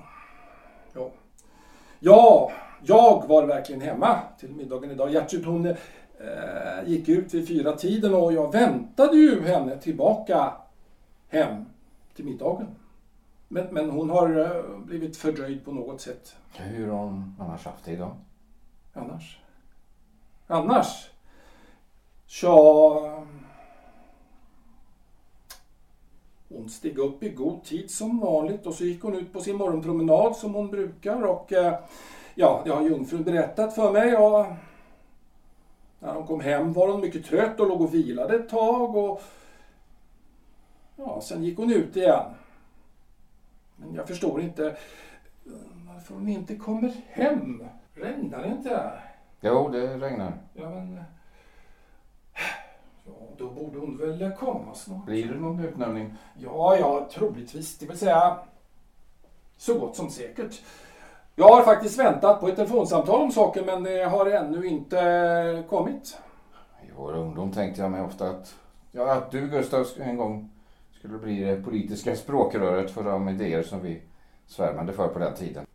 Ja. 0.93 1.11
ja, 2.01 2.53
jag 2.83 3.29
var 3.29 3.47
verkligen 3.47 3.81
hemma 3.81 4.19
till 4.39 4.55
middagen 4.55 4.91
idag. 4.91 5.11
Gertrud 5.11 5.45
hon 5.45 5.67
eh, 5.67 5.77
gick 6.87 7.09
ut 7.09 7.35
vid 7.35 7.49
fyra 7.49 7.73
tiden 7.73 8.15
och 8.15 8.33
jag 8.33 8.53
väntade 8.53 9.17
ju 9.17 9.43
henne 9.43 9.79
tillbaka 9.79 10.53
hem 11.29 11.65
till 12.15 12.25
middagen. 12.25 12.67
Men, 13.49 13.67
men 13.71 13.91
hon 13.91 14.11
har 14.11 14.39
eh, 14.39 14.79
blivit 14.79 15.17
fördröjd 15.17 15.65
på 15.65 15.73
något 15.73 16.01
sätt. 16.01 16.37
Hur 16.53 16.89
har 16.89 16.99
hon 16.99 17.37
annars 17.41 17.65
haft 17.65 17.85
det 17.85 17.93
idag? 17.93 18.17
Annars? 18.93 19.39
Annars? 20.47 21.11
Tja... 22.27 22.51
Hon 26.57 26.69
steg 26.69 26.99
upp 26.99 27.23
i 27.23 27.29
god 27.29 27.65
tid 27.65 27.91
som 27.91 28.21
vanligt 28.21 28.67
och 28.67 28.75
så 28.75 28.85
gick 28.85 29.03
hon 29.03 29.15
ut 29.15 29.33
på 29.33 29.41
sin 29.41 29.57
morgonpromenad 29.57 30.37
som 30.37 30.55
hon 30.55 30.71
brukar 30.71 31.23
och 31.23 31.53
eh, 31.53 31.75
ja, 32.35 32.63
det 32.65 32.71
har 32.71 32.83
jungfrun 32.83 33.23
berättat 33.23 33.75
för 33.75 33.93
mig 33.93 34.17
och 34.17 34.47
när 35.99 36.15
hon 36.15 36.27
kom 36.27 36.41
hem 36.41 36.73
var 36.73 36.89
hon 36.89 37.01
mycket 37.01 37.27
trött 37.27 37.61
och 37.61 37.69
låg 37.69 37.81
och 37.81 37.95
vilade 37.95 38.37
ett 38.37 38.49
tag 38.49 38.97
och 38.97 39.23
ja, 40.97 41.21
sen 41.21 41.45
gick 41.45 41.57
hon 41.57 41.73
ut 41.73 41.97
igen. 41.97 42.25
Men 43.77 43.95
jag 43.95 44.09
förstår 44.09 44.41
inte 44.41 44.77
varför 45.87 46.15
hon 46.15 46.29
inte 46.29 46.57
kommer 46.57 46.93
hem. 47.07 47.65
Regnar 47.95 48.43
det 48.43 48.49
inte? 48.49 48.93
Jo, 49.41 49.69
det 49.69 49.99
regnar. 49.99 50.33
Ja, 50.55 50.71
men... 50.71 51.05
Ja, 53.07 53.13
då 53.39 53.51
borde 53.51 53.79
hon 53.79 53.97
väl 53.97 54.33
komma 54.39 54.75
snart. 54.75 55.07
Blir 55.07 55.29
det 55.29 55.41
någon 55.41 55.65
utnämning? 55.65 56.15
Ja, 56.35 56.77
ja, 56.77 57.09
troligtvis. 57.13 57.79
Det 57.79 57.87
vill 57.87 57.99
säga 57.99 58.39
så 59.57 59.79
gott 59.79 59.97
som 59.97 60.11
säkert. 60.11 60.63
Jag 61.35 61.49
har 61.49 61.63
faktiskt 61.63 61.99
väntat 61.99 62.41
på 62.41 62.49
ett 62.49 62.57
telefonsamtal 62.57 63.23
om 63.23 63.33
saken 63.33 63.65
men 63.67 63.83
det 63.83 64.05
har 64.05 64.27
ännu 64.27 64.67
inte 64.67 65.65
kommit. 65.69 66.19
I 66.83 66.91
vår 66.97 67.13
ungdom 67.13 67.53
tänkte 67.53 67.83
jag 67.83 67.91
mig 67.91 68.03
ofta 68.03 68.31
att, 68.31 68.55
ja, 68.93 69.13
att 69.13 69.31
du 69.31 69.49
Gustav 69.49 69.87
en 69.99 70.17
gång 70.17 70.51
skulle 70.99 71.19
bli 71.19 71.45
det 71.45 71.63
politiska 71.63 72.17
språkröret 72.17 72.91
för 72.91 73.03
de 73.05 73.29
idéer 73.29 73.63
som 73.63 73.81
vi 73.81 74.03
svärmade 74.47 74.93
för 74.93 75.09
på 75.09 75.19
den 75.19 75.35
tiden. 75.35 75.67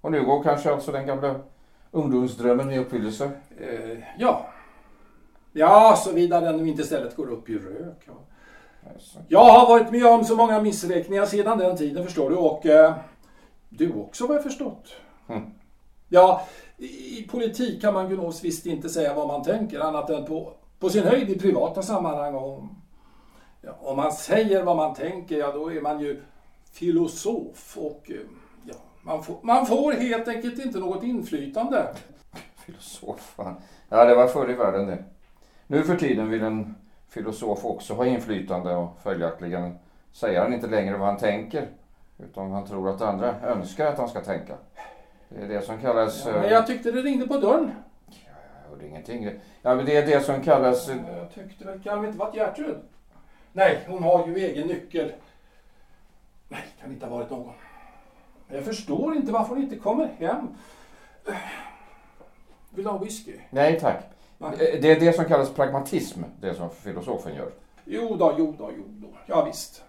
Och 0.00 0.12
nu 0.12 0.24
går 0.24 0.42
kanske 0.42 0.72
alltså 0.72 0.92
den 0.92 1.06
gamla 1.06 1.34
ungdomsdrömmen 1.90 2.70
i 2.70 2.78
uppfyllelse? 2.78 3.30
Eh, 3.60 3.98
ja. 4.18 4.46
Ja, 5.52 5.96
såvida 6.04 6.40
den 6.40 6.68
inte 6.68 6.82
istället 6.82 7.16
går 7.16 7.30
upp 7.30 7.50
i 7.50 7.58
rök. 7.58 8.02
Ja. 8.06 8.12
Jag 9.28 9.44
har 9.44 9.68
varit 9.68 9.90
med 9.90 10.06
om 10.06 10.24
så 10.24 10.36
många 10.36 10.62
missräkningar 10.62 11.26
sedan 11.26 11.58
den 11.58 11.76
tiden 11.76 12.04
förstår 12.04 12.30
du 12.30 12.36
och 12.36 12.66
eh, 12.66 12.94
du 13.68 13.92
också 13.92 14.26
vad 14.26 14.36
jag 14.36 14.42
förstått. 14.42 14.94
Mm. 15.28 15.42
Ja, 16.08 16.46
i, 16.76 17.28
politik 17.30 17.80
kan 17.80 17.94
man 17.94 18.14
nog 18.14 18.34
visst 18.42 18.66
inte 18.66 18.88
säga 18.88 19.14
vad 19.14 19.28
man 19.28 19.42
tänker 19.42 19.80
annat 19.80 20.10
än 20.10 20.24
på, 20.24 20.52
på 20.78 20.90
sin 20.90 21.04
höjd 21.04 21.30
i 21.30 21.38
privata 21.38 21.82
sammanhang. 21.82 22.34
Och, 22.34 22.62
ja, 23.60 23.78
om 23.80 23.96
man 23.96 24.12
säger 24.12 24.62
vad 24.62 24.76
man 24.76 24.94
tänker, 24.94 25.38
ja 25.38 25.52
då 25.52 25.72
är 25.72 25.80
man 25.80 26.00
ju 26.00 26.22
filosof 26.72 27.78
och 27.78 28.10
eh, 28.10 28.16
ja, 28.64 28.74
man, 29.02 29.22
får, 29.22 29.36
man 29.42 29.66
får 29.66 29.92
helt 29.92 30.28
enkelt 30.28 30.64
inte 30.64 30.78
något 30.78 31.02
inflytande. 31.02 31.94
Filosof, 32.66 33.34
fan. 33.36 33.54
Ja, 33.88 34.04
det 34.04 34.14
var 34.14 34.26
förr 34.26 34.50
i 34.50 34.54
världen 34.54 34.86
det. 34.86 35.04
Nu 35.66 35.82
för 35.82 35.96
tiden 35.96 36.30
vill 36.30 36.42
en 36.42 36.74
filosof 37.08 37.64
också 37.64 37.94
ha 37.94 38.06
inflytande 38.06 38.74
och 38.74 38.98
följaktligen 39.02 39.78
säger 40.12 40.40
han 40.40 40.54
inte 40.54 40.66
längre 40.66 40.96
vad 40.96 41.08
han 41.08 41.16
tänker. 41.16 41.68
Utan 42.18 42.50
han 42.50 42.66
tror 42.66 42.90
att 42.90 43.00
andra 43.00 43.40
önskar 43.40 43.86
att 43.86 43.98
han 43.98 44.08
ska 44.08 44.20
tänka. 44.20 44.56
Det 45.28 45.42
är 45.42 45.48
det 45.48 45.62
som 45.62 45.78
kallas... 45.78 46.26
Ja, 46.26 46.32
men 46.32 46.50
jag 46.50 46.66
tyckte 46.66 46.92
det 46.92 47.02
ringde 47.02 47.26
på 47.26 47.38
dörren. 47.38 47.72
Jag 48.06 48.70
hörde 48.70 48.86
ingenting. 48.86 49.30
Ja, 49.62 49.74
men 49.74 49.84
det 49.84 49.96
är 49.96 50.06
det 50.06 50.20
som 50.20 50.42
kallas... 50.42 50.88
Jag 50.88 51.32
tyckte 51.34 51.64
väl, 51.64 51.82
kan 51.82 52.02
det 52.02 52.06
inte 52.06 52.18
varit 52.18 52.34
Gertrud? 52.34 52.78
Nej, 53.52 53.84
hon 53.88 54.02
har 54.02 54.26
ju 54.26 54.36
egen 54.36 54.66
nyckel. 54.66 55.12
Nej, 56.48 56.64
kan 56.80 56.88
det 56.88 56.94
inte 56.94 57.06
ha 57.06 57.16
varit 57.16 57.30
någon. 57.30 57.52
Jag 58.48 58.64
förstår 58.64 59.16
inte 59.16 59.32
varför 59.32 59.54
hon 59.54 59.62
inte 59.62 59.76
kommer 59.76 60.06
hem. 60.18 60.48
Vill 62.70 62.84
du 62.84 62.90
ha 62.90 62.98
whisky? 62.98 63.32
Nej 63.50 63.80
tack. 63.80 64.11
Eh, 64.44 64.80
Det 64.80 64.92
är 64.92 65.00
det 65.00 65.12
som 65.12 65.24
kallas 65.24 65.50
pragmatism, 65.50 66.22
det 66.40 66.54
som 66.54 66.70
filosofen 66.70 67.34
gör. 67.34 67.50
Jo 67.84 68.16
då, 68.16 68.34
jo 68.38 68.54
då, 68.58 68.70
jo 68.76 68.84
då. 68.88 69.08
Ja, 69.26 69.44
visst. 69.44 69.82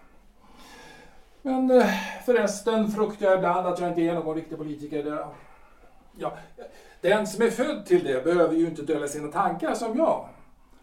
Men 1.42 1.70
eh, 1.70 1.86
förresten 2.26 2.90
fruktar 2.90 3.26
jag 3.26 3.34
ibland 3.38 3.66
att 3.66 3.80
jag 3.80 3.88
inte 3.88 4.02
är 4.02 4.14
någon 4.14 4.36
riktig 4.36 4.58
politiker. 4.58 5.26
Ja, 6.16 6.32
den 7.00 7.26
som 7.26 7.42
är 7.42 7.50
född 7.50 7.86
till 7.86 8.04
det 8.04 8.24
behöver 8.24 8.54
ju 8.54 8.66
inte 8.66 8.82
dölja 8.82 9.08
sina 9.08 9.32
tankar 9.32 9.74
som 9.74 9.96
jag. 9.96 10.28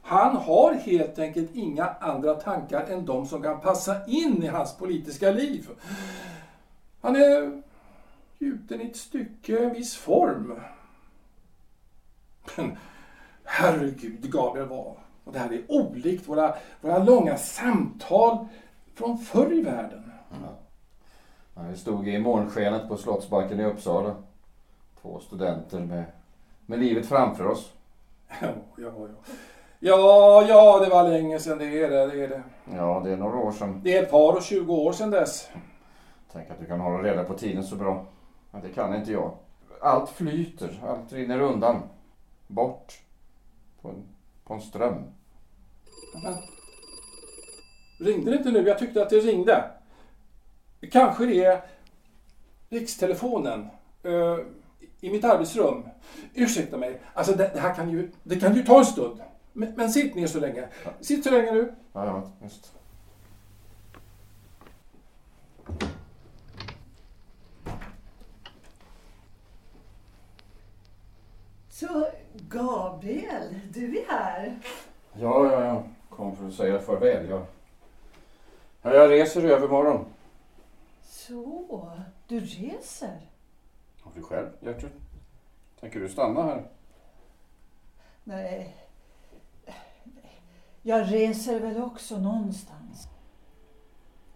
Han 0.02 0.36
har 0.36 0.74
helt 0.74 1.20
enkelt 1.20 1.56
inga 1.56 1.86
andra 1.86 2.34
tankar 2.36 2.86
än 2.90 3.06
de 3.06 3.26
som 3.26 3.42
kan 3.42 3.62
passa 3.62 4.06
in 4.08 4.44
i 4.44 4.48
hans 4.48 4.78
politiska 4.78 5.32
liv. 5.32 5.70
Han 7.02 7.16
är 7.16 7.62
gjuten 8.40 8.82
i 8.82 8.86
ett 8.86 8.98
stycke, 8.98 9.64
en 9.64 9.74
viss 9.74 9.96
form. 9.96 10.60
Men 12.56 12.78
Herregud 13.54 14.32
Gabriel, 14.32 14.68
vad, 14.68 14.96
och 15.24 15.34
det 15.34 15.40
här 15.40 15.54
är 15.54 15.62
olikt 15.68 16.28
våra, 16.30 16.56
våra 16.82 16.98
långa 16.98 17.38
samtal 17.38 18.48
från 18.96 19.18
förr 19.18 19.54
i 19.54 19.62
världen. 19.62 20.12
Ja, 21.56 21.62
vi 21.72 21.78
stod 21.78 22.08
i 22.08 22.20
morgonskenet 22.20 22.88
på 22.88 22.98
Slottsbacken 22.98 23.60
i 23.60 23.66
Uppsala. 23.66 24.16
Två 25.02 25.20
studenter 25.20 25.80
med, 25.80 26.04
med 26.66 26.80
livet 26.80 27.06
framför 27.06 27.48
oss. 27.48 27.72
Ja, 28.42 28.48
ja, 28.78 28.92
ja. 28.98 29.34
Ja, 29.80 30.46
ja, 30.50 30.80
det 30.80 30.90
var 30.90 31.10
länge 31.10 31.40
sedan 31.40 31.58
det 31.58 31.66
är 31.66 31.90
det, 31.90 32.08
det 32.08 32.24
är 32.24 32.28
det. 32.28 32.44
Ja, 32.76 33.02
det 33.06 33.12
är 33.12 33.18
några 33.18 33.38
år 33.38 33.52
sedan. 33.52 33.82
Det 33.84 33.98
är 33.98 34.04
ett 34.04 34.12
par 34.12 34.34
och 34.34 34.44
20 34.44 34.74
år 34.74 34.92
sedan 34.94 35.12
dess. 35.12 35.50
Tänk 36.32 36.50
att 36.50 36.60
du 36.60 36.66
kan 36.66 36.80
hålla 36.80 37.04
reda 37.04 37.24
på 37.24 37.34
tiden 37.34 37.64
så 37.64 37.76
bra. 37.76 38.06
Ja, 38.52 38.60
det 38.64 38.70
kan 38.70 38.96
inte 38.96 39.12
jag. 39.12 39.32
Allt 39.82 40.10
flyter, 40.10 40.84
allt 40.88 41.14
rinner 41.14 41.42
undan. 41.42 41.82
Bort. 42.48 43.02
På 43.82 43.90
en, 43.90 44.04
på 44.44 44.54
en 44.54 44.62
ström. 44.62 45.04
Men, 46.24 46.34
ringde 48.00 48.32
det 48.32 48.38
inte 48.38 48.52
nu? 48.52 48.68
Jag 48.68 48.80
tyckte 48.80 49.02
att 49.02 49.10
det 49.10 49.20
ringde. 49.20 49.72
Kanske 50.92 51.26
det 51.26 51.44
är 51.44 51.62
rikstelefonen 52.70 53.68
eh, 54.04 54.38
i 55.02 55.12
mitt 55.12 55.24
arbetsrum. 55.24 55.84
Ursäkta 56.34 56.78
mig, 56.78 57.02
alltså 57.14 57.34
det, 57.34 57.52
det 57.54 57.60
här 57.60 57.76
kan 57.76 57.90
ju, 57.90 58.12
det 58.24 58.40
kan 58.40 58.56
ju 58.56 58.64
ta 58.64 58.80
en 58.80 58.86
stund. 58.86 59.22
Men, 59.54 59.74
men 59.76 59.92
sitt 59.92 60.16
ner 60.16 60.28
så 60.28 60.40
länge. 60.40 60.68
Sitt 61.00 61.24
så 61.24 61.32
länge 61.32 61.52
nu. 61.52 61.74
Ja, 61.94 62.06
ja, 62.06 62.32
just. 62.42 62.74
Så 71.70 72.08
Gabriel, 72.34 73.60
du 73.74 74.00
är 74.00 74.06
här. 74.08 74.60
Ja, 75.14 75.52
ja, 75.52 75.64
jag 75.64 75.84
kom 76.10 76.36
för 76.36 76.48
att 76.48 76.54
säga 76.54 76.80
farväl. 76.80 77.30
Jag, 77.30 77.46
ja, 78.82 78.94
jag 78.94 79.12
reser 79.12 79.46
i 79.46 79.52
övermorgon. 79.52 80.06
Så, 81.04 81.92
du 82.28 82.40
reser? 82.40 83.30
Och 84.04 84.12
du 84.16 84.22
själv, 84.22 84.50
Gertrud? 84.60 84.92
Tänker 85.80 86.00
du 86.00 86.10
stanna 86.10 86.44
här? 86.44 86.64
Nej. 88.24 88.76
Jag 90.82 91.14
reser 91.14 91.60
väl 91.60 91.82
också 91.82 92.20
någonstans. 92.20 93.08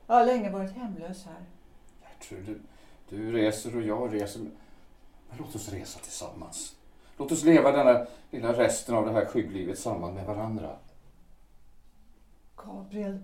Jag 0.08 0.16
har 0.16 0.26
länge 0.26 0.50
varit 0.50 0.72
hemlös 0.72 1.26
här. 1.26 1.46
Gertrud, 2.02 2.46
du, 3.10 3.18
du 3.18 3.32
reser 3.32 3.76
och 3.76 3.82
jag 3.82 4.14
reser. 4.14 4.42
Men 5.30 5.38
låt 5.38 5.56
oss 5.56 5.70
resa 5.70 6.00
tillsammans. 6.00 6.76
Låt 7.18 7.32
oss 7.32 7.44
leva 7.44 7.72
denna 7.72 8.06
lilla 8.32 8.54
resten 8.54 8.96
av 8.96 9.06
det 9.06 9.12
här 9.12 9.26
skygglivet 9.26 9.80
samman 9.80 10.14
med 10.14 10.26
varandra. 10.26 10.70
Gabriel, 12.56 13.20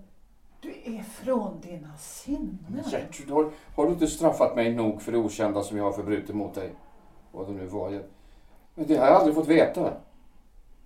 du 0.60 0.70
är 0.84 1.02
från 1.02 1.60
dina 1.60 1.96
sinnen. 1.96 2.82
Gertrud, 2.92 3.30
har, 3.30 3.50
har 3.76 3.86
du 3.86 3.92
inte 3.92 4.06
straffat 4.06 4.56
mig 4.56 4.74
nog 4.74 5.02
för 5.02 5.12
det 5.12 5.18
okända 5.18 5.62
som 5.62 5.76
jag 5.76 5.84
har 5.84 5.92
förbrutit 5.92 6.34
mot 6.36 6.54
dig? 6.54 6.70
Vad 7.32 7.46
det 7.46 7.52
nu 7.52 7.66
var. 7.66 8.02
Men 8.74 8.86
det 8.86 8.96
har 8.96 9.06
jag 9.06 9.16
aldrig 9.16 9.34
fått 9.34 9.48
veta. 9.48 9.94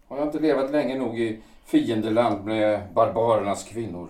Har 0.08 0.16
jag 0.18 0.26
inte 0.26 0.38
levat 0.40 0.70
länge 0.70 0.98
nog 0.98 1.20
i 1.20 1.42
fiendeland 1.64 2.44
med 2.44 2.92
barbarernas 2.92 3.64
kvinnor? 3.64 4.08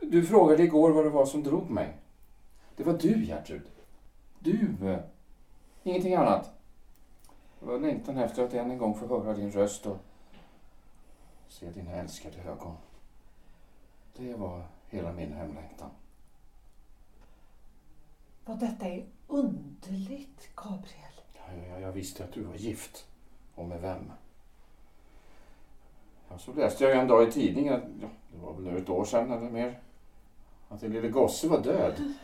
Du 0.00 0.26
frågade 0.26 0.62
igår 0.62 0.90
vad 0.90 1.04
det 1.04 1.10
var 1.10 1.26
som 1.26 1.42
drog 1.42 1.70
mig. 1.70 1.96
Det 2.76 2.84
var 2.84 2.92
du, 2.92 3.24
Gertrud. 3.24 3.62
Du. 4.38 4.68
eh, 4.82 4.98
Ingenting 5.82 6.14
annat. 6.14 6.50
Var 7.60 7.78
längtan 7.78 8.18
efter 8.18 8.44
att 8.44 8.54
än 8.54 8.70
en 8.70 8.78
gång 8.78 8.94
få 8.94 9.06
höra 9.06 9.34
din 9.34 9.50
röst 9.50 9.86
och 9.86 9.96
se 11.48 11.70
dina 11.70 11.90
älskade 11.90 12.42
ögon. 12.42 12.76
Det 14.16 14.34
var 14.34 14.62
hela 14.88 15.12
min 15.12 15.32
hemlängtan. 15.32 15.90
Vad 18.44 18.58
detta 18.58 18.86
är 18.86 19.06
underligt, 19.26 20.50
Gabriel. 20.56 21.20
Ja, 21.34 21.42
ja, 21.56 21.66
ja, 21.66 21.80
jag 21.80 21.92
visste 21.92 22.24
att 22.24 22.32
du 22.32 22.42
var 22.42 22.54
gift. 22.54 23.06
Och 23.54 23.64
med 23.64 23.80
vem? 23.80 24.12
Ja, 26.28 26.38
så 26.38 26.52
läste 26.52 26.84
jag 26.84 26.98
en 26.98 27.08
dag 27.08 27.28
i 27.28 27.32
tidningen, 27.32 27.98
ja, 28.02 28.08
det 28.32 28.38
var 28.38 28.52
väl 28.52 28.64
nu 28.64 28.78
ett 28.78 28.88
år 28.88 29.04
sedan 29.04 29.32
eller 29.32 29.50
mer, 29.50 29.80
att 30.68 30.80
din 30.80 30.92
lille 30.92 31.08
gosse 31.08 31.48
var 31.48 31.62
död. 31.62 32.14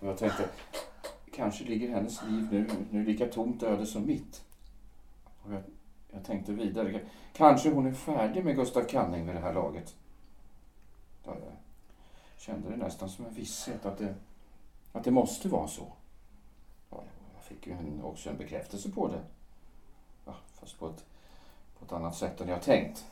Och 0.00 0.06
jag 0.06 0.18
tänkte, 0.18 0.48
kanske 1.38 1.64
ligger 1.64 1.88
hennes 1.88 2.22
liv 2.22 2.48
nu, 2.50 2.68
nu 2.90 3.04
lika 3.04 3.26
tomt 3.26 3.62
öde 3.62 3.86
som 3.86 4.06
mitt. 4.06 4.44
Och 5.42 5.52
jag, 5.52 5.62
jag 6.10 6.24
tänkte 6.24 6.52
vidare, 6.52 7.00
kanske 7.32 7.70
hon 7.70 7.86
är 7.86 7.92
färdig 7.92 8.44
med 8.44 8.56
Gustav 8.56 8.82
Canning 8.82 9.26
vid 9.26 9.34
det 9.34 9.40
här 9.40 9.54
laget. 9.54 9.96
Jag 11.24 11.36
kände 12.36 12.70
det 12.70 12.76
nästan 12.76 13.08
som 13.08 13.26
en 13.26 13.34
visshet 13.34 13.86
att 13.86 13.98
det, 13.98 14.14
att 14.92 15.04
det 15.04 15.10
måste 15.10 15.48
vara 15.48 15.68
så. 15.68 15.92
Jag 17.34 17.44
fick 17.44 17.66
ju 17.66 17.72
en, 17.72 18.02
också 18.02 18.30
en 18.30 18.36
bekräftelse 18.36 18.90
på 18.90 19.08
det. 19.08 19.20
Ja, 20.24 20.34
fast 20.54 20.78
på 20.78 20.88
ett, 20.88 21.04
på 21.78 21.84
ett 21.84 21.92
annat 21.92 22.16
sätt 22.16 22.40
än 22.40 22.48
jag 22.48 22.62
tänkt. 22.62 23.06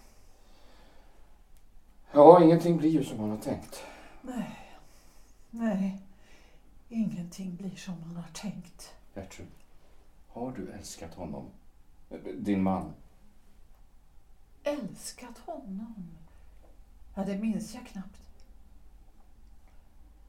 Ja, 2.12 2.44
ingenting 2.44 2.76
blir 2.76 2.90
ju 2.90 3.04
som 3.04 3.20
man 3.20 3.30
har 3.30 3.38
tänkt. 3.38 3.82
Nej, 4.22 4.70
nej. 5.50 6.05
Ingenting 6.88 7.56
blir 7.56 7.76
som 7.76 8.00
man 8.00 8.16
har 8.16 8.28
tänkt. 8.32 8.94
Gertrud, 9.14 9.46
har 10.28 10.52
du 10.52 10.72
älskat 10.72 11.14
honom? 11.14 11.50
Din 12.34 12.62
man? 12.62 12.94
Älskat 14.62 15.38
honom? 15.38 16.10
Ja, 17.14 17.24
det 17.24 17.38
minns 17.38 17.74
jag 17.74 17.86
knappt. 17.86 18.20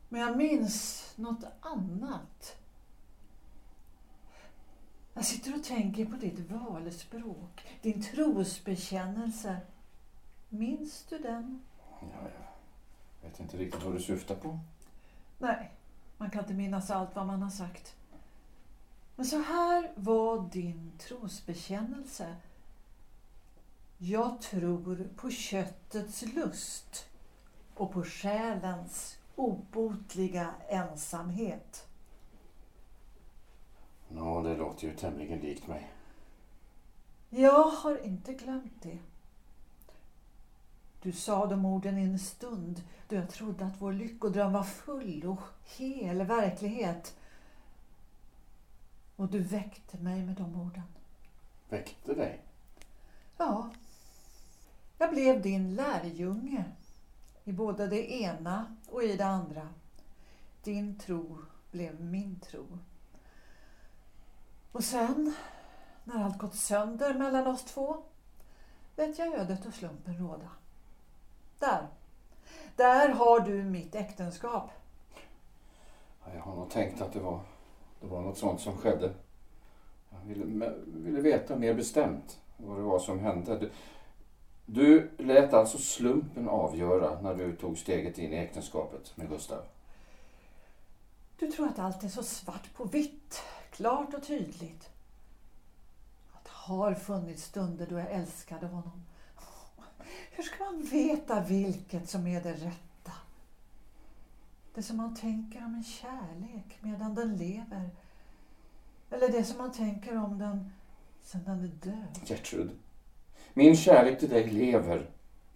Men 0.10 0.22
jag 0.22 0.38
minns 0.38 1.14
något 1.16 1.44
annat. 1.60 2.58
Jag 5.14 5.26
sitter 5.26 5.56
och 5.56 5.64
tänker 5.64 6.06
på 6.06 6.16
ditt 6.16 6.40
valspråk, 6.40 7.68
din 7.82 8.02
trosbekännelse. 8.02 9.58
Minns 10.50 11.06
du 11.10 11.18
den? 11.18 11.62
Ja, 12.02 12.08
jag 13.22 13.30
vet 13.30 13.40
inte 13.40 13.58
riktigt 13.58 13.84
vad 13.84 13.94
du 13.94 14.00
syftar 14.00 14.36
på. 14.36 14.60
Nej, 15.38 15.72
man 16.18 16.30
kan 16.30 16.42
inte 16.42 16.54
minnas 16.54 16.92
allt 16.92 17.16
vad 17.16 17.26
man 17.26 17.42
har 17.42 17.50
sagt. 17.50 17.96
Men 19.16 19.26
så 19.26 19.42
här 19.42 19.92
var 19.96 20.50
din 20.52 20.92
trosbekännelse. 20.98 22.36
Jag 23.98 24.42
tror 24.42 25.08
på 25.16 25.30
köttets 25.30 26.22
lust 26.22 27.10
och 27.76 27.92
på 27.92 28.04
själens 28.04 29.18
obotliga 29.36 30.54
ensamhet. 30.70 31.88
Ja, 34.10 34.42
det 34.42 34.58
låter 34.58 34.88
ju 34.88 34.96
tämligen 34.96 35.40
likt 35.40 35.68
mig. 35.68 35.92
Jag 37.30 37.64
har 37.64 38.06
inte 38.06 38.34
glömt 38.34 38.82
det. 38.82 38.98
Du 41.08 41.14
sa 41.14 41.46
de 41.46 41.66
orden 41.66 41.98
i 41.98 42.04
en 42.04 42.20
stund 42.20 42.84
då 43.08 43.16
jag 43.16 43.30
trodde 43.30 43.66
att 43.66 43.82
vår 43.82 43.94
lyckodröm 43.94 44.54
var 44.54 44.64
full 44.64 45.26
och 45.26 45.40
hel 45.64 46.24
verklighet. 46.24 47.18
Och 49.16 49.28
du 49.28 49.40
väckte 49.40 49.98
mig 49.98 50.26
med 50.26 50.36
de 50.36 50.62
orden. 50.62 50.84
Väckte 51.70 52.14
dig? 52.14 52.42
Ja, 53.38 53.70
jag 54.98 55.10
blev 55.10 55.42
din 55.42 55.76
lärjunge 55.76 56.66
i 57.44 57.52
både 57.52 57.88
det 57.88 58.12
ena 58.12 58.76
och 58.90 59.04
i 59.04 59.18
det 59.18 59.26
andra. 59.26 59.70
Din 60.64 61.00
tro 61.00 61.38
blev 61.72 62.02
min 62.02 62.40
tro. 62.40 62.66
Och 64.72 64.84
sen, 64.84 65.34
när 66.04 66.24
allt 66.24 66.38
gått 66.38 66.56
sönder 66.56 67.14
mellan 67.14 67.48
oss 67.48 67.66
två, 67.66 68.04
lät 68.96 69.20
jag 69.20 69.34
ödet 69.34 69.66
och 69.66 69.74
slumpen 69.74 70.18
råda. 70.18 70.50
Där, 71.60 71.88
där 72.76 73.10
har 73.10 73.40
du 73.40 73.64
mitt 73.64 73.96
äktenskap. 73.96 74.70
Ja, 76.26 76.32
Jag 76.36 76.42
har 76.42 76.56
nog 76.56 76.70
tänkt 76.70 77.02
att 77.02 77.14
det 77.14 77.20
var, 77.20 77.40
det 78.02 78.08
var 78.08 78.22
något 78.22 78.38
sånt 78.38 78.62
som 78.62 78.78
skedde. 78.78 79.14
Jag 80.10 80.20
ville, 80.36 80.74
ville 80.86 81.22
veta 81.22 81.56
mer 81.56 81.74
bestämt 81.74 82.40
vad 82.58 82.78
det 82.78 82.84
var 82.84 83.00
som 83.00 83.20
hände. 83.20 83.60
Du, 83.60 83.72
du 84.66 85.10
lät 85.18 85.54
alltså 85.54 85.78
slumpen 85.78 86.50
avgöra 86.50 87.22
när 87.22 87.36
du 87.36 87.56
tog 87.56 87.78
steget 87.78 88.18
in 88.18 88.34
i 88.34 88.38
äktenskapet 88.38 89.18
med 89.18 89.30
Gustav. 89.30 89.64
Du 91.40 91.52
tror 91.52 91.68
att 91.68 91.80
allt 91.80 92.04
är 92.04 92.10
så 92.10 92.24
svart 92.24 92.74
på 92.74 92.84
vitt, 92.84 93.42
klart 93.72 94.14
och 94.14 94.24
tydligt. 94.24 94.90
Det 96.44 96.50
har 96.54 96.94
funnits 96.94 97.44
stunder 97.44 97.88
då 97.90 98.00
jag 98.00 98.12
älskade 98.12 98.68
honom. 98.68 99.04
Hur 100.38 100.44
ska 100.44 100.64
man 100.64 100.82
veta 100.82 101.42
vilket 101.42 102.10
som 102.10 102.28
är 102.28 102.42
det 102.42 102.54
rätta? 102.54 103.12
Det 104.74 104.84
som 104.84 104.98
man 104.98 105.16
tänker 105.16 105.66
om 105.66 105.76
en 105.76 105.84
kärlek 105.84 106.78
medan 106.82 107.16
den 107.16 107.38
lever. 107.38 107.90
Eller 109.10 109.32
det 109.32 109.44
som 109.44 109.58
man 109.58 109.72
tänker 109.72 110.18
om 110.18 110.38
den 110.38 110.72
Sen 111.22 111.44
den 111.44 111.64
är 111.64 111.68
död. 111.68 112.20
Gertrud, 112.26 112.72
min 113.54 113.76
kärlek 113.76 114.20
till 114.20 114.30
dig 114.30 114.48
lever. 114.48 115.10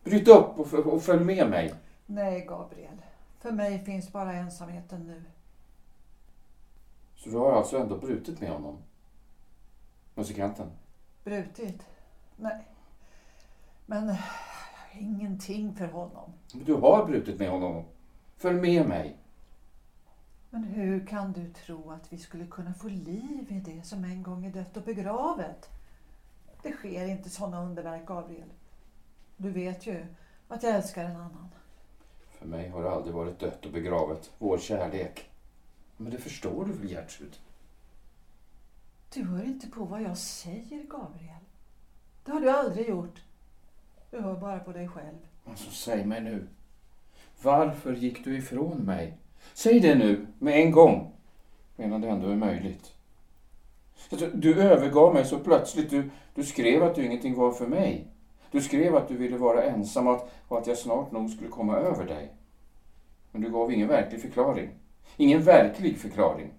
Bryt 0.04 0.28
upp 0.28 0.60
och, 0.60 0.74
och 0.74 1.04
följ 1.04 1.24
med 1.24 1.50
mig. 1.50 1.74
Nej, 2.06 2.46
Gabriel. 2.46 3.02
För 3.39 3.52
mig 3.52 3.86
finns 3.86 4.12
bara 4.12 4.34
ensamheten 4.34 5.08
nu. 5.08 5.24
Så 7.15 7.30
du 7.30 7.38
har 7.38 7.52
alltså 7.52 7.78
ändå 7.78 7.98
brutit 7.98 8.41
med 8.41 8.50
honom? 8.50 8.78
Musikanten? 10.15 10.72
Brutit? 11.24 11.82
Nej. 12.36 12.67
Men 13.86 14.15
ingenting 15.32 15.76
för 15.76 15.88
honom. 15.88 16.34
Du 16.52 16.74
har 16.74 17.06
brutit 17.06 17.39
med 17.39 17.50
honom. 17.50 17.86
Följ 18.38 18.62
med 18.62 18.88
mig. 18.88 19.17
Men 20.50 20.63
hur 20.63 21.08
kan 21.08 21.32
du 21.32 21.54
tro 21.54 21.91
att 21.91 22.13
vi 22.13 22.17
skulle 22.17 22.48
kunna 22.48 22.74
få 22.74 22.88
liv 22.88 23.48
i 23.50 23.60
det 23.60 23.84
som 23.84 24.04
en 24.04 24.24
gång 24.24 24.46
är 24.46 24.52
dött 24.52 24.78
och 24.78 24.84
begravet? 24.84 25.70
Det 26.63 26.72
sker 26.72 27.08
inte 27.08 27.30
sådana 27.30 27.63
underverk, 27.63 28.06
Gabriel. 28.06 28.50
Du 29.38 29.50
vet 29.50 29.88
ju 29.88 30.06
att 30.48 30.63
jag 30.63 30.76
älskar 30.76 31.06
en 31.06 31.15
annan. 31.15 31.50
För 32.30 32.46
mig 32.46 32.70
har 32.70 32.84
det 32.84 32.91
aldrig 32.91 33.15
varit 33.15 33.39
dött 33.39 33.65
och 33.65 33.72
begravet. 33.72 34.32
Vår 34.38 34.58
kärlek. 34.58 35.30
Men 35.98 36.12
det 36.12 36.17
förstår 36.17 36.65
du 36.65 36.72
väl, 36.74 36.91
Gertrud? 36.91 37.39
Du 39.13 39.24
hör 39.24 39.44
inte 39.44 39.67
på 39.67 39.86
vad 39.86 40.02
jag 40.02 40.17
säger, 40.17 40.84
Gabriel. 40.84 41.44
Det 42.26 42.32
har 42.32 42.41
du 42.41 42.50
aldrig 42.50 42.89
gjort. 42.89 43.22
Du 44.12 44.21
hör 44.21 44.36
bara 44.36 44.60
på 44.60 44.71
dig 44.71 44.88
själv. 44.88 45.17
Alltså, 45.45 45.71
säg 45.71 46.06
mig 46.06 46.21
nu. 46.21 46.47
Varför 47.41 47.93
gick 47.93 48.24
du 48.24 48.38
ifrån 48.38 48.78
mig? 48.78 49.17
Säg 49.54 49.80
det 49.80 49.95
nu, 49.95 50.28
med 50.39 50.54
en 50.62 50.71
gång. 50.71 51.12
Medan 51.76 52.02
det 52.02 52.08
ändå 52.08 52.28
är 52.28 52.36
möjligt. 52.36 52.93
Du, 54.10 54.32
Du 54.34 54.62
övergav 54.62 55.13
mig 55.13 55.26
så 55.26 55.39
plötsligt. 55.39 55.89
Du, 55.89 56.10
du 56.36 56.43
skrev 56.43 56.84
att 56.84 56.95
du 56.95 57.06
ingenting 57.06 57.36
var 57.36 57.52
för 57.52 57.67
mig. 57.67 58.08
Du 58.52 58.62
skrev 58.62 58.95
att 58.95 59.08
du 59.08 59.17
ville 59.17 59.38
vara 59.38 59.63
ensam 59.63 60.08
och 60.08 60.13
att, 60.15 60.32
och 60.47 60.58
att 60.58 60.67
jag 60.67 60.78
snart 60.78 61.12
nog 61.12 61.30
skulle 61.30 61.50
komma 61.50 61.78
över 61.78 62.06
dig. 62.06 62.32
Men 63.32 63.41
du 63.41 63.52
gav 63.52 63.71
ingen 63.71 63.88
verklig 63.88 64.21
förklaring. 64.21 64.69
Ingen 65.17 65.41
verklig 65.41 65.97
förklaring. 65.97 66.54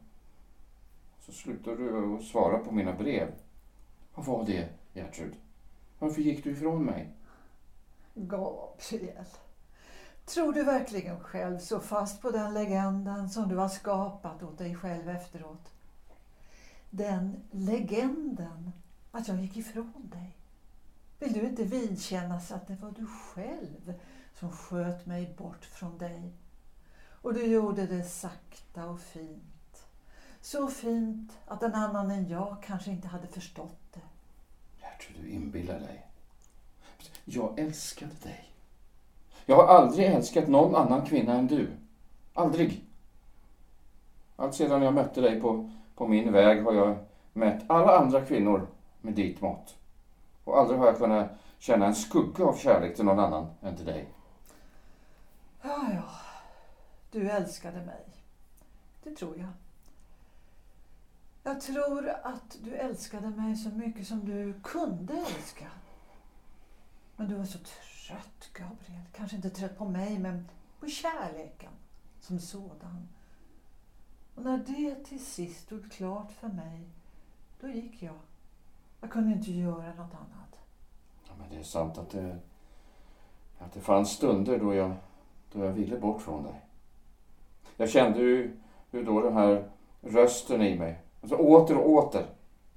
Så 1.21 1.33
slutade 1.33 1.77
du 1.77 2.15
att 2.17 2.23
svara 2.23 2.59
på 2.59 2.75
mina 2.75 2.93
brev. 2.93 3.29
Vad 4.15 4.27
var 4.27 4.45
det, 4.45 4.69
Gertrud? 4.93 5.35
Varför 5.99 6.23
gick 6.23 6.45
du 6.45 6.51
ifrån 6.51 6.85
mig? 6.85 7.09
Gabriel. 8.15 9.25
Tror 10.25 10.53
du 10.53 10.65
verkligen 10.65 11.21
själv 11.21 11.59
så 11.59 11.81
fast 11.81 12.23
på 12.23 12.31
den 12.31 12.55
legenden 12.55 13.31
som 13.31 13.49
du 13.49 13.57
har 13.57 13.69
skapat 13.69 14.43
åt 14.43 14.59
dig 14.59 14.75
själv 14.75 15.09
efteråt? 15.09 15.73
Den 16.91 17.37
legenden 17.51 18.73
att 19.11 19.29
jag 19.29 19.41
gick 19.41 19.57
ifrån 19.57 20.11
dig. 20.13 20.37
Vill 21.19 21.33
du 21.33 21.41
inte 21.41 21.65
vidkännas 21.65 22.53
att 22.53 22.67
det 22.67 22.75
var 22.75 22.91
du 22.91 23.07
själv 23.07 23.95
som 24.35 24.51
sköt 24.51 25.07
mig 25.07 25.35
bort 25.39 25.65
från 25.65 25.99
dig? 25.99 26.33
Och 27.23 27.35
du 27.35 27.47
gjorde 27.47 27.87
det 27.87 28.05
sakta 28.05 28.87
och 28.87 29.01
fint. 29.01 29.87
Så 30.41 30.69
fint 30.69 31.33
att 31.47 31.63
en 31.63 31.75
annan 31.75 32.11
än 32.11 32.29
jag 32.29 32.63
kanske 32.63 32.91
inte 32.91 33.09
hade 33.09 33.27
förstått 33.27 33.93
det. 33.93 34.01
Gertrud, 34.81 35.17
du 35.23 35.29
inbillar 35.29 35.81
dig. 35.81 36.12
Jag 37.25 37.59
älskade 37.59 38.15
dig. 38.23 38.53
Jag 39.47 39.57
har 39.57 39.67
aldrig 39.67 40.07
älskat 40.07 40.49
någon 40.49 40.75
annan 40.75 41.07
kvinna 41.07 41.33
än 41.33 41.47
du. 41.47 41.71
Aldrig. 42.35 42.85
Allt 44.37 44.55
sedan 44.55 44.83
jag 44.83 44.95
mötte 44.95 45.21
dig 45.21 45.41
på, 45.41 45.71
på 45.95 46.09
min 46.09 46.33
väg 46.33 46.65
har 46.65 46.73
jag 46.73 46.97
mätt 47.33 47.63
alla 47.67 47.99
andra 47.99 48.21
kvinnor 48.25 48.67
med 49.01 49.15
ditt 49.15 49.41
mått. 49.41 49.75
Och 50.45 50.59
aldrig 50.59 50.79
har 50.79 50.87
jag 50.87 50.99
kunnat 50.99 51.31
känna 51.59 51.87
en 51.87 51.95
skugga 51.95 52.45
av 52.45 52.57
kärlek 52.57 52.97
till 52.97 53.05
någon 53.05 53.19
annan 53.19 53.47
än 53.61 53.77
till 53.77 53.87
dig. 53.87 54.09
Ja, 55.63 55.87
ja. 55.95 56.05
Du 57.11 57.31
älskade 57.31 57.81
mig. 57.81 58.05
Det 59.03 59.17
tror 59.17 59.39
jag. 59.39 59.49
Jag 61.43 61.61
tror 61.61 62.09
att 62.09 62.59
du 62.61 62.75
älskade 62.75 63.31
mig 63.31 63.57
så 63.57 63.69
mycket 63.69 64.07
som 64.07 64.25
du 64.25 64.55
kunde 64.63 65.15
älska. 65.15 65.67
Men 67.23 67.31
du 67.31 67.37
var 67.37 67.45
så 67.45 67.59
trött, 67.59 68.51
Gabriel. 68.53 69.03
Kanske 69.13 69.37
inte 69.37 69.51
trött 69.51 69.79
på 69.79 69.85
mig, 69.85 70.19
men 70.19 70.49
på 70.81 70.87
kärleken 70.87 71.71
som 72.21 72.39
sådan. 72.39 73.09
Och 74.35 74.43
när 74.43 74.59
det 74.59 75.05
till 75.05 75.25
sist 75.25 75.63
stod 75.63 75.93
klart 75.93 76.33
för 76.33 76.49
mig, 76.49 76.89
då 77.61 77.69
gick 77.69 78.03
jag. 78.03 78.15
Jag 79.01 79.11
kunde 79.11 79.33
inte 79.33 79.53
göra 79.53 79.95
något 79.95 80.15
annat. 80.15 80.59
Ja, 81.27 81.33
men 81.39 81.51
det 81.51 81.57
är 81.57 81.63
sant 81.63 81.99
att 81.99 82.11
det, 82.11 82.39
att 83.59 83.73
det 83.73 83.81
fanns 83.81 84.11
stunder 84.11 84.59
då 84.59 84.75
jag, 84.75 84.95
då 85.53 85.65
jag 85.65 85.73
ville 85.73 85.99
bort 85.99 86.23
från 86.23 86.43
dig. 86.43 86.61
Jag 87.77 87.91
kände 87.91 88.19
ju 88.19 88.57
hur 88.91 89.05
då 89.05 89.21
den 89.21 89.33
här 89.33 89.71
rösten 90.01 90.63
i 90.63 90.79
mig, 90.79 91.01
alltså 91.21 91.37
åter 91.37 91.77
och 91.77 91.91
åter, 91.91 92.27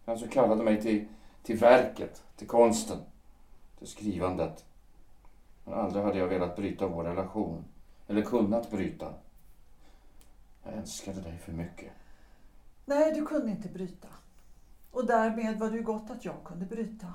alltså 0.05 0.27
kallade 0.27 0.63
mig 0.63 0.81
till, 0.81 1.07
till 1.43 1.57
verket, 1.57 2.23
till 2.35 2.47
konsten, 2.47 2.97
för 3.85 3.91
skrivandet. 3.91 4.65
Men 5.63 5.73
aldrig 5.73 6.03
hade 6.03 6.17
jag 6.17 6.27
velat 6.27 6.55
bryta 6.55 6.87
vår 6.87 7.03
relation, 7.03 7.65
eller 8.07 8.21
kunnat 8.21 8.71
bryta. 8.71 9.13
Jag 10.63 10.73
älskade 10.73 11.21
dig 11.21 11.37
för 11.37 11.51
mycket. 11.51 11.91
Nej, 12.85 13.13
du 13.13 13.25
kunde 13.25 13.51
inte 13.51 13.69
bryta. 13.69 14.07
Och 14.91 15.05
därmed 15.05 15.59
var 15.59 15.69
det 15.69 15.77
ju 15.77 15.83
gott 15.83 16.09
att 16.09 16.25
jag 16.25 16.43
kunde 16.43 16.65
bryta. 16.65 17.13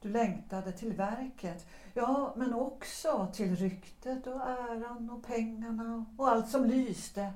Du 0.00 0.08
längtade 0.08 0.72
till 0.72 0.92
verket, 0.92 1.66
ja, 1.94 2.34
men 2.36 2.54
också 2.54 3.28
till 3.32 3.56
ryktet 3.56 4.26
och 4.26 4.40
äran 4.40 5.10
och 5.10 5.26
pengarna 5.26 6.04
och 6.18 6.28
allt 6.28 6.48
som 6.48 6.64
lyste. 6.64 7.32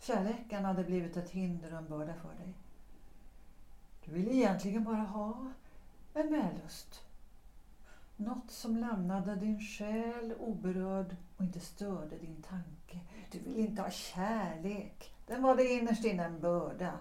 Kärleken 0.00 0.64
hade 0.64 0.84
blivit 0.84 1.16
ett 1.16 1.30
hinder 1.30 1.72
och 1.72 1.78
en 1.78 1.88
börda 1.88 2.14
för 2.14 2.44
dig. 2.44 2.54
Du 4.04 4.12
ville 4.12 4.34
egentligen 4.34 4.84
bara 4.84 4.96
ha 4.96 5.52
en 6.14 6.32
vällust. 6.32 7.03
Något 8.16 8.50
som 8.50 8.76
lämnade 8.76 9.36
din 9.36 9.60
själ 9.60 10.34
oberörd 10.38 11.16
och 11.36 11.44
inte 11.44 11.60
störde 11.60 12.18
din 12.18 12.42
tanke. 12.42 13.00
Du 13.30 13.38
ville 13.38 13.60
inte 13.60 13.82
ha 13.82 13.90
kärlek. 13.90 15.14
Den 15.26 15.42
var 15.42 15.56
det 15.56 15.72
innerst 15.72 16.04
inne 16.04 16.24
en 16.24 16.40
börda. 16.40 16.98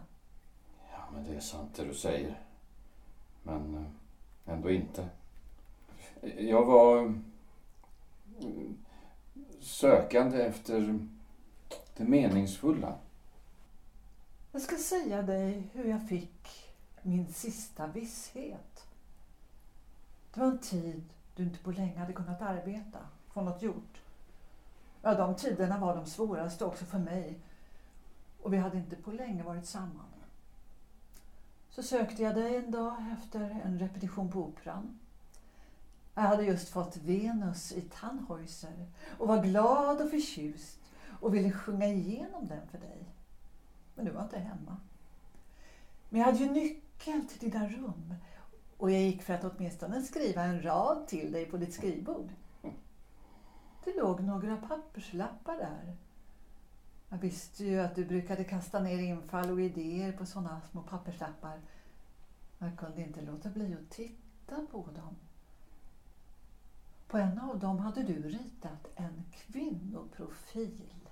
Ja, 0.92 0.98
men 1.14 1.24
det 1.24 1.36
är 1.36 1.40
sant 1.40 1.76
det 1.76 1.86
du 1.86 1.94
säger. 1.94 2.40
Men 3.44 3.76
eh, 3.76 4.54
ändå 4.54 4.72
inte. 4.72 5.10
Jag 6.38 6.66
var 6.66 7.00
mm, 7.00 8.78
sökande 9.60 10.42
efter 10.42 11.00
det 11.98 12.04
meningsfulla. 12.04 12.98
Jag 14.52 14.62
ska 14.62 14.76
säga 14.76 15.22
dig 15.22 15.70
hur 15.74 15.86
jag 15.86 16.10
fick 16.10 16.74
min 17.02 17.34
sista 17.34 17.88
visshet. 17.88 18.88
Det 20.34 20.40
var 20.40 20.48
en 20.48 20.58
tid 20.58 21.04
du 21.36 21.44
inte 21.44 21.60
på 21.60 21.72
länge 21.72 22.00
hade 22.00 22.14
kunnat 22.14 22.42
arbeta, 22.42 23.00
få 23.28 23.42
något 23.42 23.62
gjort. 23.62 24.02
Ja, 25.02 25.14
de 25.14 25.36
tiderna 25.36 25.78
var 25.78 25.96
de 25.96 26.06
svåraste 26.06 26.66
också 26.66 26.86
för 26.86 27.00
mig. 27.00 27.40
Och 28.42 28.54
vi 28.54 28.58
hade 28.58 28.78
inte 28.78 28.96
på 28.96 29.12
länge 29.12 29.44
varit 29.44 29.66
samman. 29.66 30.06
Så 31.70 31.84
sökte 31.84 32.24
jag 32.24 32.36
dig 32.36 32.56
en 32.56 32.72
dag 32.72 33.06
efter 33.18 33.62
en 33.64 33.80
repetition 33.80 34.32
på 34.32 34.40
Operan. 34.40 35.00
Jag 36.16 36.24
hade 36.24 36.44
just 36.44 36.70
fått 36.70 36.98
Venus 36.98 37.72
i 37.72 37.82
Tannhäuser 37.82 38.88
och 39.18 39.28
var 39.28 39.44
glad 39.44 40.02
och 40.02 40.10
förtjust 40.10 40.80
och 41.20 41.36
ville 41.36 41.52
sjunga 41.52 41.88
igenom 41.88 42.48
den 42.48 42.68
för 42.68 42.78
dig. 42.78 43.06
Men 43.96 44.06
du 44.06 44.12
var 44.12 44.24
inte 44.24 44.40
hemma. 44.40 44.78
Men 46.10 46.20
jag 46.20 46.26
hade 46.26 46.38
ju 46.38 46.52
nyckeln 46.52 47.28
till 47.28 47.52
dina 47.52 47.68
rum 47.68 48.16
och 48.84 48.92
jag 48.92 49.02
gick 49.02 49.22
för 49.24 49.34
att 49.34 49.44
åtminstone 49.44 50.02
skriva 50.02 50.44
en 50.44 50.64
rad 50.64 51.08
till 51.08 51.32
dig 51.32 51.46
på 51.46 51.58
ditt 51.58 51.74
skrivbord. 51.74 52.30
Det 53.84 53.98
låg 53.98 54.24
några 54.24 54.58
papperslappar 54.58 55.58
där. 55.58 55.96
Jag 57.10 57.18
visste 57.18 57.66
ju 57.66 57.80
att 57.80 57.96
du 57.96 58.06
brukade 58.06 58.44
kasta 58.44 58.80
ner 58.80 59.00
infall 59.00 59.52
och 59.52 59.62
idéer 59.62 60.12
på 60.12 60.26
sådana 60.26 60.62
små 60.72 60.82
papperslappar. 60.82 61.62
Jag 62.60 62.78
kunde 62.78 63.02
inte 63.02 63.22
låta 63.22 63.50
bli 63.50 63.74
att 63.74 63.90
titta 63.90 64.66
på 64.72 64.88
dem. 64.96 65.16
På 67.08 67.18
en 67.18 67.40
av 67.40 67.60
dem 67.60 67.80
hade 67.80 68.04
du 68.04 68.22
ritat 68.22 68.88
en 68.96 69.24
kvinnoprofil. 69.32 71.10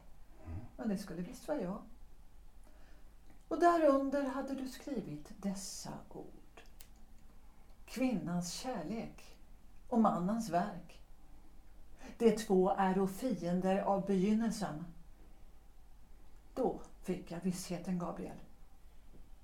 Och 0.78 0.88
det 0.88 0.98
skulle 0.98 1.22
visst 1.22 1.48
vara 1.48 1.62
jag. 1.62 1.82
Och 3.48 3.60
därunder 3.60 4.24
hade 4.24 4.54
du 4.54 4.68
skrivit 4.68 5.32
dessa 5.38 5.94
ord. 6.10 6.41
Kvinnans 7.92 8.54
kärlek 8.54 9.38
och 9.88 10.00
mannens 10.00 10.50
verk. 10.50 11.02
De 12.18 12.32
två 12.32 12.70
är 12.78 13.08
fiender 13.08 13.82
av 13.82 14.06
begynnelsen. 14.06 14.86
Då 16.54 16.82
fick 17.02 17.32
jag 17.32 17.40
vissheten, 17.40 18.00
Gabriel. 18.00 18.38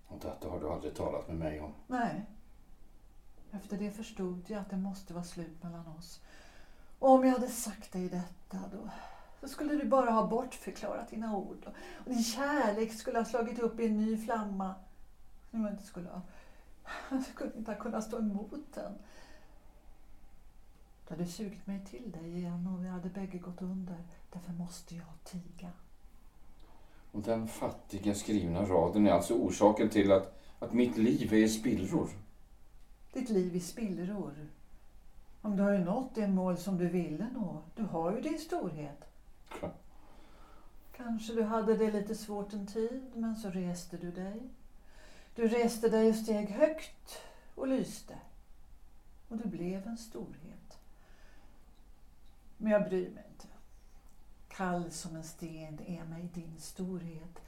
Och 0.08 0.20
detta 0.20 0.50
har 0.50 0.60
du 0.60 0.70
aldrig 0.70 0.96
talat 0.96 1.28
med 1.28 1.38
mig 1.38 1.62
om. 1.62 1.74
Nej. 1.88 2.26
Efter 3.52 3.78
det 3.78 3.92
förstod 3.92 4.44
jag 4.48 4.62
att 4.62 4.70
det 4.70 4.78
måste 4.78 5.14
vara 5.14 5.24
slut 5.24 5.64
mellan 5.64 5.88
oss. 5.88 6.22
Och 7.00 7.10
om 7.10 7.24
jag 7.24 7.32
hade 7.32 7.48
sagt 7.48 7.92
dig 7.92 8.10
detta 8.10 8.58
då, 8.72 8.90
så 9.42 9.48
skulle 9.48 9.74
du 9.74 9.86
bara 9.86 10.12
ha 10.12 10.28
bortförklarat 10.28 11.10
dina 11.10 11.38
ord. 11.38 11.66
Och 12.06 12.10
din 12.10 12.24
kärlek 12.24 12.94
skulle 12.94 13.18
ha 13.18 13.26
slagit 13.26 13.60
upp 13.60 13.80
i 13.80 13.86
en 13.86 13.98
ny 13.98 14.18
flamma. 14.18 14.76
Som 15.52 15.62
jag 15.62 15.74
inte 15.74 15.84
skulle 15.84 16.10
ha... 16.10 16.22
Jag 17.12 17.24
skulle 17.24 17.52
inte 17.58 17.72
ha 17.72 17.80
kunnat 17.80 18.04
stå 18.04 18.18
emot 18.18 18.74
den. 18.74 18.94
Du 21.08 21.14
hade 21.14 21.26
sugit 21.26 21.68
mig 21.68 21.86
till 21.86 22.12
dig 22.12 22.38
igen 22.38 22.68
och 22.68 22.86
vi 22.86 22.88
hade 22.88 23.10
bägge 23.10 23.38
gått 23.38 23.62
under. 23.62 23.98
Därför 24.32 24.54
måste 24.54 24.96
jag 24.96 25.06
tiga. 25.24 25.72
Och 27.12 27.22
den 27.22 27.48
fattiga 27.48 28.16
skrivna 28.16 28.62
raden 28.62 29.08
är 29.08 29.12
alltså 29.12 29.34
orsaken 29.34 29.90
till 29.90 30.12
att, 30.12 30.40
att 30.60 30.74
mitt 30.74 30.98
liv 30.98 31.34
är 31.34 31.38
i 31.38 31.50
spillror. 31.50 32.10
Ditt 33.14 33.30
liv 33.30 33.56
i 33.56 33.60
spillror. 33.60 34.34
Om 35.42 35.56
du 35.56 35.64
har 35.64 35.72
ju 35.72 35.80
nått 35.80 36.16
det 36.16 36.28
mål 36.28 36.58
som 36.58 36.78
du 36.78 36.88
ville 36.88 37.28
nå. 37.34 37.62
Du 37.76 37.84
har 37.84 38.16
ju 38.16 38.22
din 38.22 38.40
storhet. 38.40 39.06
Ja. 39.62 39.72
Kanske 40.98 41.34
du 41.34 41.44
hade 41.44 41.78
det 41.78 41.92
lite 41.92 42.16
svårt 42.16 42.54
en 42.54 42.68
tid, 42.68 43.04
men 43.14 43.36
så 43.36 43.50
reste 43.50 43.98
du 43.98 44.12
dig. 44.12 44.50
Du 45.38 45.48
reste 45.48 45.90
dig 45.90 46.10
och 46.10 46.16
steg 46.16 46.50
högt 46.50 47.22
och 47.56 47.68
lyste. 47.68 48.18
Och 49.28 49.38
du 49.38 49.50
blev 49.50 49.88
en 49.88 49.98
storhet. 49.98 50.80
Men 52.58 52.72
jag 52.72 52.90
bryr 52.90 53.10
mig 53.10 53.24
inte. 53.32 53.48
Kall 54.48 54.92
som 54.92 55.16
en 55.16 55.24
sten 55.24 55.80
är 55.86 56.04
mig 56.04 56.30
din 56.34 56.60
storhet. 56.60 57.40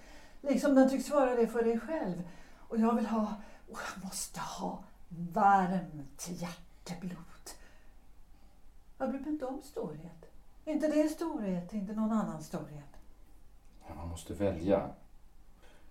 Liksom 0.42 0.76
den 0.76 0.90
tycks 0.90 1.10
vara 1.10 1.36
det 1.36 1.48
för 1.48 1.64
dig 1.64 1.80
själv. 1.80 2.30
Och 2.58 2.78
jag 2.78 2.96
vill 2.96 3.06
ha, 3.06 3.34
och 3.72 3.80
jag 3.96 4.04
måste 4.04 4.40
ha, 4.40 4.84
varmt 5.10 6.30
hjärteblod. 6.30 7.50
Jag 8.98 9.10
bryr 9.10 9.20
mig 9.20 9.30
inte 9.30 9.46
om 9.46 9.62
storhet. 9.64 10.32
Inte 10.66 10.88
det 10.88 11.10
storhet, 11.10 11.74
inte 11.74 11.94
någon 11.94 12.12
annan 12.12 12.44
storhet. 12.44 12.98
Ja, 13.88 13.96
man 13.96 14.08
måste 14.08 14.34
välja. 14.34 14.90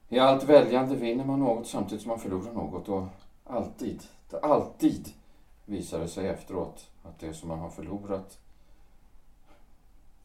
I 0.08 0.18
allt 0.18 0.44
väljande 0.44 0.96
vinner 0.96 1.24
man 1.24 1.40
något 1.40 1.66
samtidigt 1.66 2.02
som 2.02 2.08
man 2.08 2.20
förlorar 2.20 2.52
något. 2.52 2.88
Och 2.88 3.06
alltid, 3.44 4.02
alltid 4.42 5.12
visar 5.64 5.98
det 5.98 6.08
sig 6.08 6.28
efteråt 6.28 6.90
att 7.02 7.18
det 7.18 7.34
som 7.34 7.48
man 7.48 7.58
har 7.58 7.70
förlorat, 7.70 8.38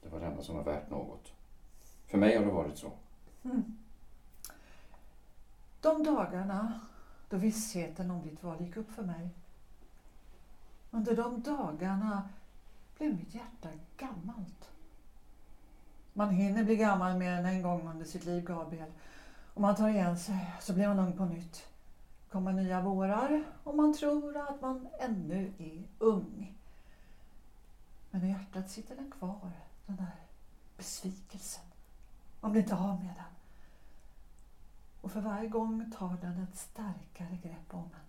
det 0.03 0.09
var 0.09 0.19
det 0.19 0.25
enda 0.25 0.43
som 0.43 0.55
var 0.55 0.63
värt 0.63 0.89
något. 0.89 1.33
För 2.07 2.17
mig 2.17 2.37
har 2.37 2.45
det 2.45 2.51
varit 2.51 2.77
så. 2.77 2.91
Mm. 3.43 3.77
De 5.81 6.03
dagarna 6.03 6.79
då 7.29 7.37
vissheten 7.37 8.11
om 8.11 8.21
ditt 8.21 8.43
val 8.43 8.61
gick 8.61 8.77
upp 8.77 8.91
för 8.91 9.03
mig. 9.03 9.29
Under 10.91 11.15
de 11.15 11.41
dagarna 11.41 12.29
blev 12.97 13.15
mitt 13.15 13.35
hjärta 13.35 13.69
gammalt. 13.97 14.69
Man 16.13 16.29
hinner 16.29 16.63
bli 16.63 16.75
gammal 16.75 17.17
mer 17.17 17.31
än 17.31 17.45
en 17.45 17.61
gång 17.61 17.87
under 17.87 18.05
sitt 18.05 18.25
liv, 18.25 18.43
Gabriel. 18.43 18.91
Om 19.53 19.61
man 19.61 19.75
tar 19.75 19.89
igen 19.89 20.17
sig 20.17 20.53
så 20.59 20.73
blir 20.73 20.87
man 20.87 20.99
ung 20.99 21.17
på 21.17 21.25
nytt. 21.25 21.67
kommer 22.31 22.53
nya 22.53 22.81
vårar 22.81 23.43
och 23.63 23.75
man 23.75 23.93
tror 23.93 24.37
att 24.37 24.61
man 24.61 24.87
ännu 24.99 25.53
är 25.57 25.87
ung. 25.99 26.57
Men 28.11 28.23
i 28.23 28.29
hjärtat 28.29 28.71
sitter 28.71 28.95
den 28.95 29.11
kvar, 29.11 29.51
den 29.85 29.95
där 29.95 30.15
besvikelsen. 30.77 31.63
Man 32.41 32.51
blir 32.51 32.61
inte 32.61 32.75
av 32.75 33.03
med 33.03 33.15
den. 33.15 33.33
Och 35.01 35.11
för 35.11 35.21
varje 35.21 35.49
gång 35.49 35.91
tar 35.91 36.17
den 36.21 36.43
ett 36.43 36.57
starkare 36.57 37.37
grepp 37.43 37.73
om 37.73 37.79
en. 37.79 38.07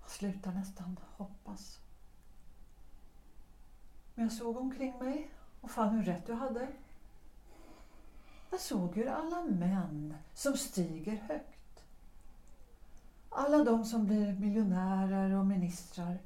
Man 0.00 0.08
slutar 0.08 0.52
nästan 0.52 0.98
hoppas. 1.16 1.78
Men 4.14 4.24
jag 4.24 4.32
såg 4.32 4.56
omkring 4.56 4.98
mig 4.98 5.30
och 5.60 5.70
fann 5.70 5.88
hur 5.88 6.02
rätt 6.02 6.26
du 6.26 6.34
hade. 6.34 6.68
Jag 8.50 8.60
såg 8.60 8.96
hur 8.96 9.06
alla 9.08 9.42
män 9.42 10.14
som 10.34 10.56
stiger 10.56 11.16
högt, 11.16 11.84
alla 13.28 13.64
de 13.64 13.84
som 13.84 14.06
blir 14.06 14.32
miljonärer 14.32 15.34
och 15.38 15.46
ministrar, 15.46 16.18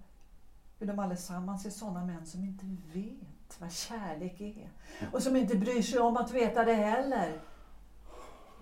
hur 0.78 0.86
de 0.86 0.98
allesammans 0.98 1.66
är 1.66 1.70
sådana 1.70 2.04
män 2.04 2.26
som 2.26 2.44
inte 2.44 2.66
vet 2.92 3.60
vad 3.60 3.72
kärlek 3.72 4.40
är 4.40 4.70
och 5.12 5.22
som 5.22 5.36
inte 5.36 5.56
bryr 5.56 5.82
sig 5.82 5.98
om 5.98 6.16
att 6.16 6.30
veta 6.30 6.64
det 6.64 6.74
heller. 6.74 7.40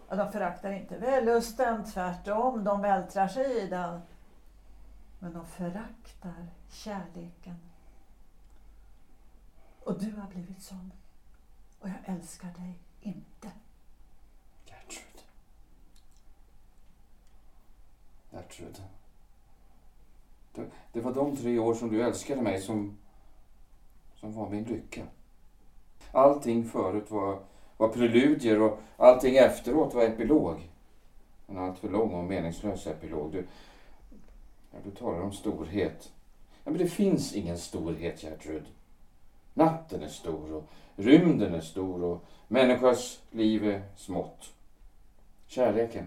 Ja, 0.09 0.16
de 0.16 0.33
föraktar 0.33 0.70
inte 0.72 0.98
vällusten, 0.98 1.85
tvärtom, 1.85 2.64
de 2.64 2.81
vältrar 2.81 3.29
sig 3.29 3.62
i 3.62 3.68
den. 3.68 4.01
Men 5.18 5.33
de 5.33 5.46
föraktar 5.46 6.46
kärleken. 6.68 7.57
Och 9.85 10.01
du 10.01 10.16
har 10.16 10.27
blivit 10.27 10.62
sån. 10.62 10.92
Och 11.81 11.88
jag 11.88 11.98
älskar 12.05 12.48
dig 12.48 12.79
inte. 13.02 13.50
Gertrud. 14.64 15.24
Gertrud. 18.30 18.82
Det, 20.52 20.70
det 20.92 21.00
var 21.00 21.14
de 21.14 21.36
tre 21.36 21.58
år 21.58 21.74
som 21.74 21.88
du 21.88 22.02
älskade 22.02 22.42
mig 22.42 22.60
som, 22.60 22.98
som 24.14 24.32
var 24.32 24.48
min 24.48 24.64
lycka. 24.64 25.02
Allting 26.12 26.64
förut 26.64 27.10
var, 27.10 27.38
var 27.76 27.88
preludier 27.88 28.60
och 28.60 28.80
allting 28.96 29.36
efteråt 29.36 29.94
var 29.94 30.02
epilog. 30.02 30.70
En 31.46 31.58
alltför 31.58 31.88
lång 31.88 32.14
och 32.14 32.24
meningslös 32.24 32.86
epilog. 32.86 33.32
Du, 33.32 33.46
ja, 34.70 34.78
du 34.84 34.90
talar 34.90 35.20
om 35.20 35.32
storhet. 35.32 36.12
Ja, 36.64 36.70
men 36.70 36.78
det 36.78 36.88
finns 36.88 37.32
ingen 37.32 37.58
storhet, 37.58 38.22
Gertrud. 38.22 38.64
Natten 39.54 40.02
är 40.02 40.08
stor 40.08 40.52
och 40.52 40.64
rymden 40.96 41.55
är 41.55 41.61
stor 41.61 42.05
och 42.05 42.24
människors 42.48 43.20
liv 43.31 43.64
är 43.64 43.83
smått. 43.96 44.52
Kärleken 45.46 46.07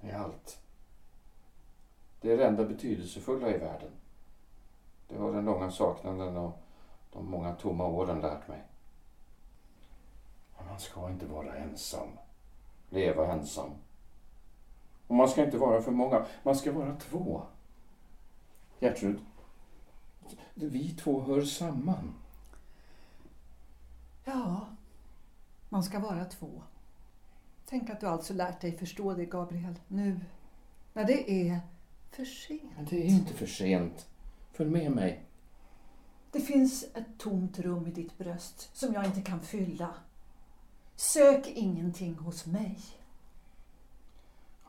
är 0.00 0.14
allt. 0.14 0.60
Det 2.20 2.32
är 2.32 2.36
det 2.36 2.46
enda 2.46 2.64
betydelsefulla 2.64 3.54
i 3.54 3.58
världen. 3.58 3.90
Det 5.08 5.18
har 5.18 5.32
den 5.32 5.44
långa 5.44 5.70
saknaden 5.70 6.36
och 6.36 6.58
de 7.12 7.30
många 7.30 7.54
tomma 7.54 7.86
åren 7.86 8.20
lärt 8.20 8.48
mig. 8.48 8.62
Man 10.68 10.80
ska 10.80 11.10
inte 11.10 11.26
vara 11.26 11.56
ensam. 11.56 12.08
Leva 12.90 13.32
ensam. 13.32 13.70
Och 15.06 15.14
man 15.14 15.28
ska 15.28 15.44
inte 15.44 15.58
vara 15.58 15.82
för 15.82 15.90
många. 15.90 16.26
Man 16.42 16.56
ska 16.56 16.72
vara 16.72 16.96
två. 16.96 17.42
Gertrud, 18.80 19.20
vi 20.54 20.88
två 20.88 21.20
hör 21.20 21.42
samman. 21.42 22.14
Ja, 24.24 24.66
man 25.68 25.82
ska 25.82 25.98
vara 25.98 26.24
två. 26.24 26.62
Tänk 27.66 27.90
att 27.90 28.00
du 28.00 28.06
alltså 28.06 28.34
lärt 28.34 28.60
dig 28.60 28.78
förstå 28.78 29.14
det, 29.14 29.24
Gabriel, 29.24 29.74
nu. 29.88 30.20
När 30.92 31.04
det 31.04 31.30
är 31.30 31.60
för 32.10 32.24
sent. 32.24 32.72
Men 32.76 32.84
det 32.84 32.96
är 32.96 33.08
inte 33.08 33.34
för 33.34 33.46
sent. 33.46 34.06
Följ 34.52 34.70
med 34.70 34.92
mig. 34.92 35.24
Det 36.32 36.40
finns 36.40 36.84
ett 36.94 37.18
tomt 37.18 37.58
rum 37.58 37.86
i 37.86 37.90
ditt 37.90 38.18
bröst 38.18 38.76
som 38.76 38.94
jag 38.94 39.04
inte 39.04 39.22
kan 39.22 39.40
fylla. 39.40 39.94
Sök 40.96 41.46
ingenting 41.46 42.14
hos 42.14 42.46
mig. 42.46 42.78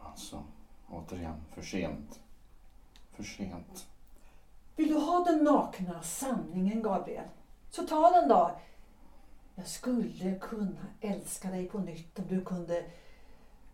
Alltså, 0.01 0.43
återigen, 0.89 1.41
för 1.51 1.61
sent. 1.61 2.19
För 3.11 3.23
sent. 3.23 3.87
Vill 4.75 4.87
du 4.87 4.99
ha 4.99 5.23
den 5.23 5.43
nakna 5.43 6.01
sanningen, 6.01 6.81
Gabriel? 6.81 7.27
Så 7.69 7.87
ta 7.87 8.11
den 8.11 8.29
då. 8.29 8.59
Jag 9.61 9.69
skulle 9.69 10.39
kunna 10.41 10.87
älska 11.01 11.49
dig 11.51 11.65
på 11.67 11.79
nytt 11.79 12.19
om 12.19 12.25
du 12.27 12.41
kunde 12.41 12.85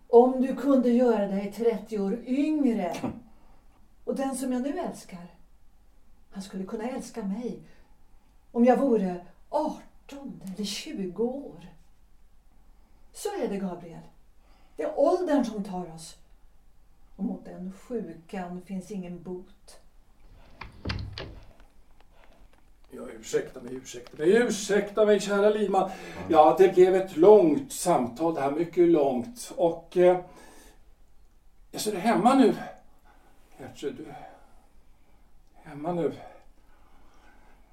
om 0.07 0.41
du 0.41 0.55
kunde 0.55 0.89
göra 0.89 1.27
dig 1.27 1.51
30 1.51 1.99
år 1.99 2.19
yngre. 2.25 2.95
Och 4.03 4.15
den 4.15 4.35
som 4.35 4.51
jag 4.51 4.61
nu 4.61 4.79
älskar, 4.79 5.35
han 6.29 6.43
skulle 6.43 6.63
kunna 6.63 6.89
älska 6.89 7.23
mig 7.23 7.59
om 8.51 8.65
jag 8.65 8.77
vore 8.77 9.25
18 9.49 10.41
eller 10.45 10.65
20 10.65 11.23
år. 11.23 11.67
Så 13.13 13.29
är 13.43 13.47
det, 13.47 13.57
Gabriel. 13.57 14.03
Det 14.75 14.83
är 14.83 14.99
åldern 14.99 15.45
som 15.45 15.63
tar 15.63 15.93
oss. 15.95 16.17
Och 17.15 17.23
mot 17.23 17.45
den 17.45 17.71
sjukan 17.71 18.61
finns 18.61 18.91
ingen 18.91 19.23
bot. 19.23 19.79
Ja, 22.89 23.01
ursäkta 23.19 23.61
mig, 23.61 23.75
ursäkta 23.75 24.17
mig, 24.17 24.35
ursäkta 24.35 25.05
mig 25.05 25.19
kära 25.19 25.49
Lima. 25.49 25.91
Ja, 26.29 26.55
det 26.59 26.75
blev 26.75 26.95
ett 26.95 27.17
långt 27.17 27.73
samtal 27.73 28.33
det 28.33 28.41
här, 28.41 28.51
mycket 28.51 28.87
långt. 28.87 29.53
Och... 29.55 29.97
Eh, 29.97 30.19
jag 31.71 31.81
ser 31.81 31.91
du 31.91 31.97
hemma 31.97 32.35
nu? 32.35 32.55
Gertrud, 33.59 33.95
du 33.95 34.03
är 34.03 34.29
hemma 35.63 35.93
nu. 35.93 36.13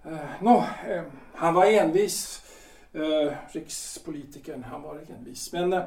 Eh, 0.05 0.19
Nå, 0.41 0.65
eh, 0.89 1.03
han 1.35 1.55
var 1.55 1.67
envis. 1.67 2.43
Eh, 2.93 3.33
rikspolitikern, 3.49 4.65
han 4.65 4.83
var 4.83 5.01
envis. 5.19 5.53
Men 5.53 5.73
eh, 5.73 5.83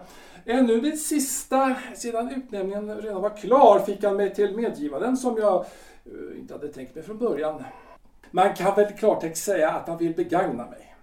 ännu 0.45 0.81
det 0.81 0.97
sista, 0.97 1.75
sedan 1.95 2.33
utnämningen 2.35 3.01
redan 3.01 3.21
var 3.21 3.37
klar, 3.37 3.79
fick 3.79 4.03
han 4.03 4.15
mig 4.15 4.35
till 4.35 4.55
medgivaren 4.55 5.17
som 5.17 5.37
jag 5.37 5.65
eh, 6.05 6.39
inte 6.39 6.53
hade 6.53 6.67
tänkt 6.67 6.95
mig 6.95 7.03
från 7.03 7.17
början. 7.17 7.63
Man 8.31 8.55
kan 8.55 8.75
väl 8.75 8.93
klartext 8.93 9.43
säga 9.43 9.71
att 9.71 9.87
han 9.87 9.97
vill 9.97 10.15
begagna 10.15 10.65
mig. 10.65 10.95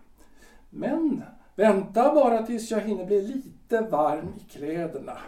Men 0.70 1.24
vänta 1.54 2.14
bara 2.14 2.46
tills 2.46 2.70
jag 2.70 2.80
hinner 2.80 3.04
bli 3.04 3.22
lite 3.22 3.80
varm 3.80 4.34
i 4.40 4.52
kläderna. 4.52 5.18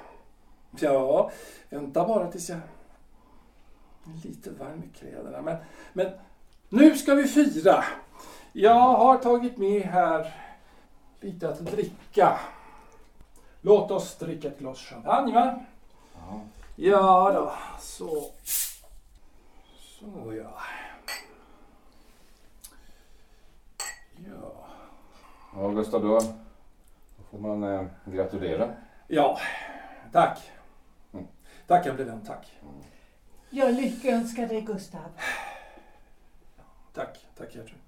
Ja, 0.81 1.31
vänta 1.71 2.07
bara 2.07 2.31
tills 2.31 2.49
jag 2.49 2.59
är 2.59 4.29
lite 4.29 4.51
varm 4.51 4.83
i 4.85 4.99
kläderna. 4.99 5.43
Men, 5.43 5.57
men 5.93 6.07
nu 6.69 6.97
ska 6.97 7.15
vi 7.15 7.25
fira. 7.25 7.85
Jag 8.53 8.75
har 8.75 9.19
tagit 9.19 9.59
med 9.59 9.83
här 9.83 10.35
lite 11.21 11.49
att 11.49 11.59
dricka. 11.59 12.39
Låt 13.61 13.91
oss 13.91 14.17
dricka 14.17 14.49
ett 14.49 14.59
glas 14.59 14.79
champagne 14.79 15.35
va? 15.35 15.61
Ja. 16.15 16.41
Ja 16.77 17.33
då, 17.35 17.53
så. 17.81 18.25
Så 19.79 20.35
ja. 20.35 20.43
Ja. 20.43 20.86
Ja, 25.59 25.69
Gustav, 25.69 26.03
då, 26.03 26.19
då 27.17 27.23
får 27.31 27.39
man 27.39 27.63
eh, 27.63 27.87
gratulera. 28.05 28.75
Ja, 29.07 29.39
tack. 30.13 30.51
Mm. 31.13 31.27
Tack, 31.67 31.87
jag 31.87 31.95
blev 31.95 32.07
vän, 32.07 32.25
tack. 32.27 32.61
Jag 33.51 33.75
lyckönskar 33.75 34.47
dig 34.47 34.61
Gustav. 34.61 35.11
Tack, 36.93 37.27
tack 37.37 37.55
Gertrud. 37.55 37.79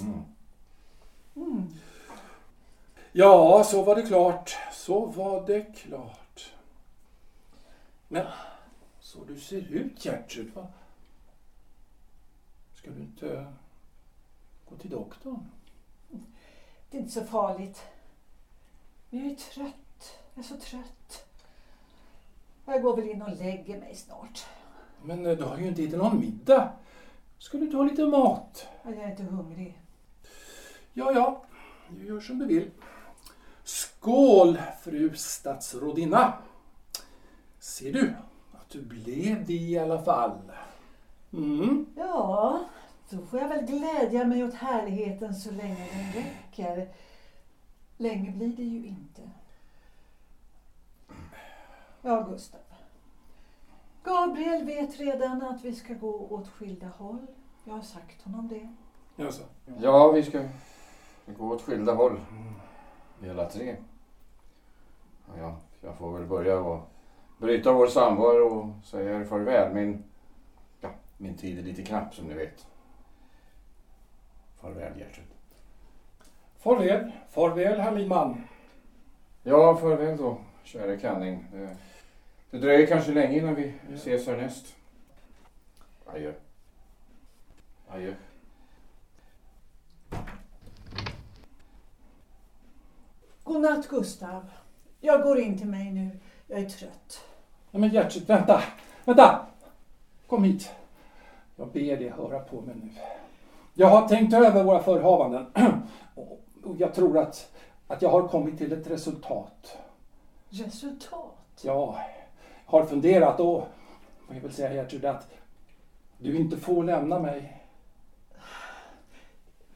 Mm. 0.00 0.22
Mm. 1.36 1.68
Ja, 3.12 3.64
så 3.64 3.82
var 3.82 3.96
det 3.96 4.02
klart. 4.02 4.56
Så 4.72 5.06
var 5.06 5.46
det 5.46 5.62
klart. 5.76 6.52
Men, 8.08 8.26
så 9.00 9.24
du 9.24 9.40
ser 9.40 9.60
ut 9.60 10.04
Gertrud, 10.04 10.54
va? 10.54 10.66
Ska 12.74 12.90
du 12.90 13.00
inte 13.00 13.46
gå 14.72 14.78
till 14.78 14.90
doktorn? 14.90 15.46
Det 16.90 16.96
är 16.96 17.00
inte 17.00 17.12
så 17.12 17.24
farligt. 17.24 17.82
Men 19.10 19.20
jag 19.22 19.32
är 19.32 19.36
trött. 19.36 20.18
Jag 20.34 20.44
är 20.44 20.48
så 20.48 20.56
trött. 20.56 21.26
Jag 22.64 22.82
går 22.82 22.96
väl 22.96 23.08
in 23.08 23.22
och 23.22 23.36
lägger 23.36 23.80
mig 23.80 23.94
snart. 23.94 24.46
Men 25.02 25.26
eh, 25.26 25.36
du 25.36 25.44
har 25.44 25.58
ju 25.58 25.68
inte 25.68 25.82
ätit 25.82 25.98
någon 25.98 26.20
middag. 26.20 26.72
Ska 27.38 27.58
du 27.58 27.64
inte 27.64 27.76
ha 27.76 27.84
lite 27.84 28.06
mat? 28.06 28.68
Jag 28.82 28.94
är 28.94 29.10
inte 29.10 29.22
hungrig. 29.22 29.78
Ja, 30.92 31.12
ja, 31.12 31.44
du 31.88 32.06
gör 32.06 32.20
som 32.20 32.38
du 32.38 32.46
vill. 32.46 32.70
Skål, 33.64 34.58
fru 34.82 35.16
statsrådinna. 35.16 36.32
Ser 37.58 37.92
du 37.92 38.14
att 38.52 38.70
du 38.70 38.82
blev 38.82 39.46
det 39.46 39.52
i 39.52 39.78
alla 39.78 40.02
fall? 40.02 40.52
Mm. 41.32 41.86
Ja, 41.96 42.60
då 43.16 43.26
får 43.26 43.40
jag 43.40 43.48
väl 43.48 43.64
glädja 43.64 44.24
mig 44.24 44.44
åt 44.44 44.54
härligheten 44.54 45.34
så 45.34 45.50
länge 45.50 45.88
den 45.92 46.22
räcker. 46.22 46.88
Länge 47.96 48.30
blir 48.30 48.56
det 48.56 48.62
ju 48.62 48.86
inte. 48.86 49.30
Ja, 52.02 52.26
Gustav. 52.30 52.60
Gabriel 54.04 54.64
vet 54.64 55.00
redan 55.00 55.42
att 55.42 55.64
vi 55.64 55.74
ska 55.74 55.94
gå 55.94 56.26
åt 56.30 56.48
skilda 56.48 56.86
håll. 56.86 57.26
Jag 57.64 57.74
har 57.74 57.82
sagt 57.82 58.22
honom 58.22 58.48
det. 58.48 58.74
Jaså? 59.22 59.42
Ja, 59.80 60.12
vi 60.12 60.22
ska 60.22 60.42
gå 61.26 61.48
åt 61.48 61.62
skilda 61.62 61.94
håll. 61.94 62.20
Vi 63.18 63.30
alla 63.30 63.50
tre. 63.50 63.76
Ja, 65.26 65.32
ja, 65.38 65.56
jag 65.80 65.96
får 65.96 66.18
väl 66.18 66.26
börja 66.26 66.58
och 66.58 66.90
bryta 67.38 67.72
vår 67.72 67.86
samvaro 67.86 68.58
och 68.58 68.86
säga 68.86 69.20
er 69.20 69.24
farväl. 69.24 69.74
Min, 69.74 70.04
ja, 70.80 70.90
min 71.18 71.36
tid 71.36 71.58
är 71.58 71.62
lite 71.62 71.82
knapp 71.82 72.14
som 72.14 72.26
ni 72.26 72.34
vet. 72.34 72.66
Farväl 74.62 74.98
Gertrud. 74.98 75.26
Farväl, 76.58 77.12
farväl 77.30 77.80
herr 77.80 77.92
min 77.92 78.08
man. 78.08 78.44
Ja, 79.42 79.76
farväl 79.76 80.16
då, 80.16 80.38
käre 80.64 80.96
Canning. 80.96 81.46
Det, 81.52 81.76
det 82.50 82.58
dröjer 82.58 82.86
kanske 82.86 83.12
länge 83.12 83.38
innan 83.38 83.54
vi 83.54 83.74
ses 83.94 84.26
härnäst. 84.26 84.74
Adjö. 86.06 86.32
Adjö. 87.88 88.14
Godnatt 93.44 93.88
Gustav. 93.88 94.50
Jag 95.00 95.22
går 95.22 95.38
in 95.38 95.58
till 95.58 95.68
mig 95.68 95.90
nu. 95.92 96.10
Jag 96.46 96.60
är 96.60 96.68
trött. 96.68 97.24
Nej 97.70 97.80
men 97.80 97.90
Gertrud, 97.90 98.26
vänta, 98.26 98.62
vänta! 99.04 99.46
Kom 100.26 100.44
hit. 100.44 100.70
Jag 101.56 101.68
ber 101.68 101.96
dig 101.96 102.08
höra 102.08 102.40
på 102.40 102.60
mig 102.60 102.74
nu. 102.74 102.90
Jag 103.74 103.86
har 103.86 104.08
tänkt 104.08 104.34
över 104.34 104.64
våra 104.64 104.82
förhavanden 104.82 105.46
och 106.64 106.76
jag 106.78 106.94
tror 106.94 107.18
att, 107.18 107.52
att 107.86 108.02
jag 108.02 108.10
har 108.10 108.28
kommit 108.28 108.58
till 108.58 108.72
ett 108.72 108.86
resultat. 108.86 109.76
Resultat? 110.48 111.60
Jag 111.62 111.96
har 112.66 112.84
funderat 112.84 113.40
och 113.40 113.68
jag 114.28 114.40
vill 114.40 114.52
säga 114.52 114.74
Gertrud 114.74 115.04
att 115.04 115.28
du 116.18 116.36
inte 116.36 116.56
får 116.56 116.84
lämna 116.84 117.18
mig. 117.18 117.62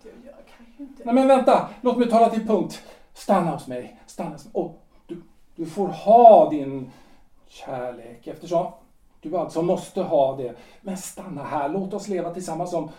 Du, 0.03 0.09
jag 0.25 0.35
kan 0.57 0.67
ju 0.79 0.85
inte... 0.85 1.03
Nej 1.05 1.15
men 1.15 1.29
vänta, 1.29 1.69
låt 1.81 1.99
mig 1.99 2.11
tala 2.11 2.31
till 2.31 2.47
punkt. 2.47 2.83
Stanna 3.15 3.51
hos 3.51 3.67
mig, 3.67 4.01
stanna 4.07 4.31
hos 4.31 4.45
mig. 4.45 4.51
Och 4.55 4.83
du, 5.07 5.23
du 5.55 5.67
får 5.67 5.89
ha 5.89 6.51
din 6.51 6.91
kärlek 7.49 8.27
eftersom 8.27 8.73
du 9.21 9.37
alltså 9.37 9.63
måste 9.63 10.03
ha 10.03 10.37
det. 10.37 10.55
Men 10.81 10.97
stanna 10.97 11.45
här, 11.45 11.69
låt 11.69 11.95
oss 11.95 12.09
leva 12.09 12.35
tillsammans 12.35 12.71
som 12.71 12.91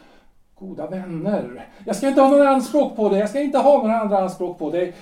goda 0.59 0.87
vänner. 0.87 1.69
Jag 1.85 1.95
ska 1.95 2.07
inte 2.07 2.21
ha 2.21 2.29
några 2.29 2.49
anspråk 2.49 2.95
på 2.95 3.09
dig, 3.09 3.19
jag 3.19 3.29
ska 3.29 3.41
inte 3.41 3.57
ha 3.57 3.77
några 3.77 3.99
andra 3.99 4.19
anspråk 4.19 4.57
på 4.57 4.71
dig. 4.71 4.95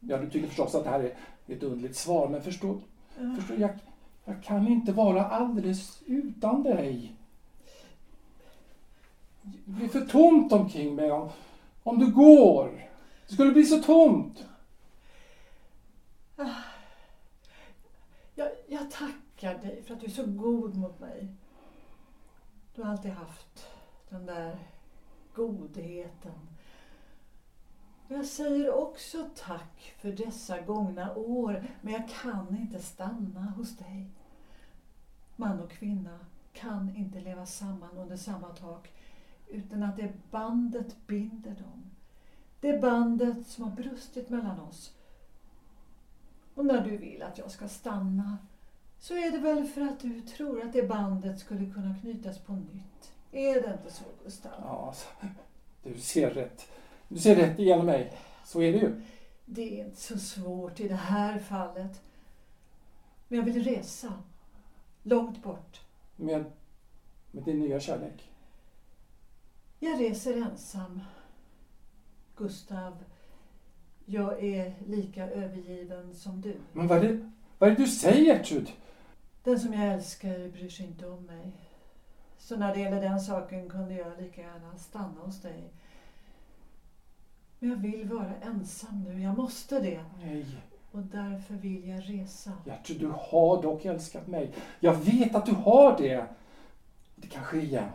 Ja, 0.00 0.18
du 0.18 0.30
tycker 0.30 0.48
förstås 0.48 0.74
att 0.74 0.84
det 0.84 0.90
här 0.90 1.00
är 1.46 1.54
ett 1.54 1.62
underligt 1.62 1.96
svar, 1.96 2.28
men 2.28 2.42
förstå, 2.42 2.80
förstå 3.36 3.54
jag, 3.54 3.70
jag 4.24 4.42
kan 4.42 4.68
inte 4.68 4.92
vara 4.92 5.26
alldeles 5.26 6.02
utan 6.06 6.62
dig. 6.62 7.14
Det 9.42 9.70
blir 9.70 9.88
för 9.88 10.00
tomt 10.00 10.52
omkring 10.52 10.94
mig 10.94 11.12
om, 11.12 11.28
om 11.82 11.98
du 11.98 12.12
går. 12.12 12.88
Det 13.28 13.34
skulle 13.34 13.52
bli 13.52 13.64
så 13.64 13.82
tomt. 13.82 14.46
Jag, 18.34 18.48
jag 18.68 18.90
tackar 18.90 19.54
dig 19.62 19.82
för 19.86 19.94
att 19.94 20.00
du 20.00 20.06
är 20.06 20.10
så 20.10 20.26
god 20.26 20.76
mot 20.76 21.00
mig. 21.00 21.28
Du 22.74 22.82
har 22.82 22.90
alltid 22.90 23.10
haft 23.10 23.73
den 24.14 24.26
där 24.26 24.58
godheten. 25.34 26.48
Jag 28.08 28.26
säger 28.26 28.74
också 28.74 29.28
tack 29.36 29.94
för 29.98 30.12
dessa 30.12 30.60
gångna 30.60 31.14
år, 31.14 31.66
men 31.80 31.92
jag 31.92 32.08
kan 32.08 32.56
inte 32.56 32.82
stanna 32.82 33.40
hos 33.40 33.76
dig. 33.76 34.10
Man 35.36 35.60
och 35.60 35.70
kvinna 35.70 36.18
kan 36.52 36.96
inte 36.96 37.20
leva 37.20 37.46
samman 37.46 37.98
under 37.98 38.16
samma 38.16 38.48
tak 38.48 38.92
utan 39.48 39.82
att 39.82 39.96
det 39.96 40.12
bandet 40.30 41.06
binder 41.06 41.50
dem. 41.50 41.90
Det 42.60 42.80
bandet 42.80 43.46
som 43.46 43.64
har 43.64 43.70
brustit 43.70 44.30
mellan 44.30 44.60
oss. 44.60 44.94
Och 46.54 46.66
när 46.66 46.84
du 46.84 46.96
vill 46.96 47.22
att 47.22 47.38
jag 47.38 47.50
ska 47.50 47.68
stanna 47.68 48.38
så 48.98 49.14
är 49.14 49.30
det 49.30 49.38
väl 49.38 49.66
för 49.66 49.80
att 49.80 50.00
du 50.00 50.20
tror 50.20 50.62
att 50.62 50.72
det 50.72 50.88
bandet 50.88 51.38
skulle 51.40 51.70
kunna 51.70 51.94
knytas 51.94 52.38
på 52.38 52.52
nytt. 52.52 53.13
Är 53.34 53.62
det 53.62 53.72
inte 53.72 53.94
så, 53.94 54.04
Gustav? 54.24 54.52
Ja, 54.58 54.86
alltså, 54.86 55.06
du 55.82 56.00
ser 56.00 56.30
rätt. 56.30 56.68
Du 57.08 57.18
ser 57.18 57.36
rätt 57.36 57.58
igenom 57.58 57.86
mig. 57.86 58.12
Så 58.44 58.62
är 58.62 58.72
det 58.72 58.78
ju. 58.78 59.00
Det 59.44 59.80
är 59.80 59.84
inte 59.84 60.00
så 60.00 60.18
svårt 60.18 60.80
i 60.80 60.88
det 60.88 60.94
här 60.94 61.38
fallet. 61.38 62.02
Men 63.28 63.38
jag 63.38 63.44
vill 63.44 63.64
resa. 63.64 64.12
Långt 65.02 65.42
bort. 65.42 65.80
Med, 66.16 66.44
med 67.30 67.44
din 67.44 67.58
nya 67.58 67.80
kärlek. 67.80 68.30
Jag 69.78 70.00
reser 70.00 70.36
ensam. 70.36 71.00
Gustav, 72.36 73.04
jag 74.04 74.44
är 74.44 74.74
lika 74.86 75.30
övergiven 75.30 76.14
som 76.14 76.40
du. 76.40 76.56
Men 76.72 76.86
vad 76.86 77.04
är 77.04 77.08
det, 77.08 77.30
vad 77.58 77.70
är 77.70 77.76
det 77.76 77.82
du 77.82 77.88
säger, 77.88 78.24
Gertrud? 78.24 78.72
Den 79.42 79.60
som 79.60 79.72
jag 79.72 79.92
älskar 79.92 80.48
bryr 80.48 80.68
sig 80.68 80.86
inte 80.86 81.08
om 81.08 81.26
mig. 81.26 81.52
Så 82.44 82.56
när 82.56 82.74
det 82.74 82.80
gäller 82.80 83.00
den 83.00 83.20
saken 83.20 83.68
kunde 83.68 83.94
jag 83.94 84.20
lika 84.20 84.40
gärna 84.40 84.76
stanna 84.78 85.20
hos 85.20 85.40
dig. 85.40 85.72
Men 87.58 87.70
jag 87.70 87.76
vill 87.76 88.08
vara 88.08 88.34
ensam 88.42 89.02
nu. 89.02 89.22
Jag 89.22 89.38
måste 89.38 89.80
det. 89.80 90.04
Nej, 90.24 90.46
Och 90.90 91.02
därför 91.02 91.54
vill 91.54 91.88
jag 91.88 92.10
resa. 92.10 92.52
Gertrud, 92.64 93.00
du 93.00 93.06
har 93.06 93.62
dock 93.62 93.84
älskat 93.84 94.26
mig. 94.26 94.54
Jag 94.80 94.94
vet 94.94 95.34
att 95.34 95.46
du 95.46 95.52
har 95.52 95.98
det. 95.98 96.26
Det 97.16 97.26
kan 97.26 97.44
ske 97.44 97.60
igen. 97.60 97.88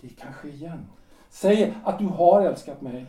Det 0.00 0.08
kan 0.08 0.32
ske 0.32 0.48
igen. 0.48 0.86
Säg 1.30 1.74
att 1.84 1.98
du 1.98 2.06
har 2.06 2.42
älskat 2.42 2.80
mig. 2.80 3.06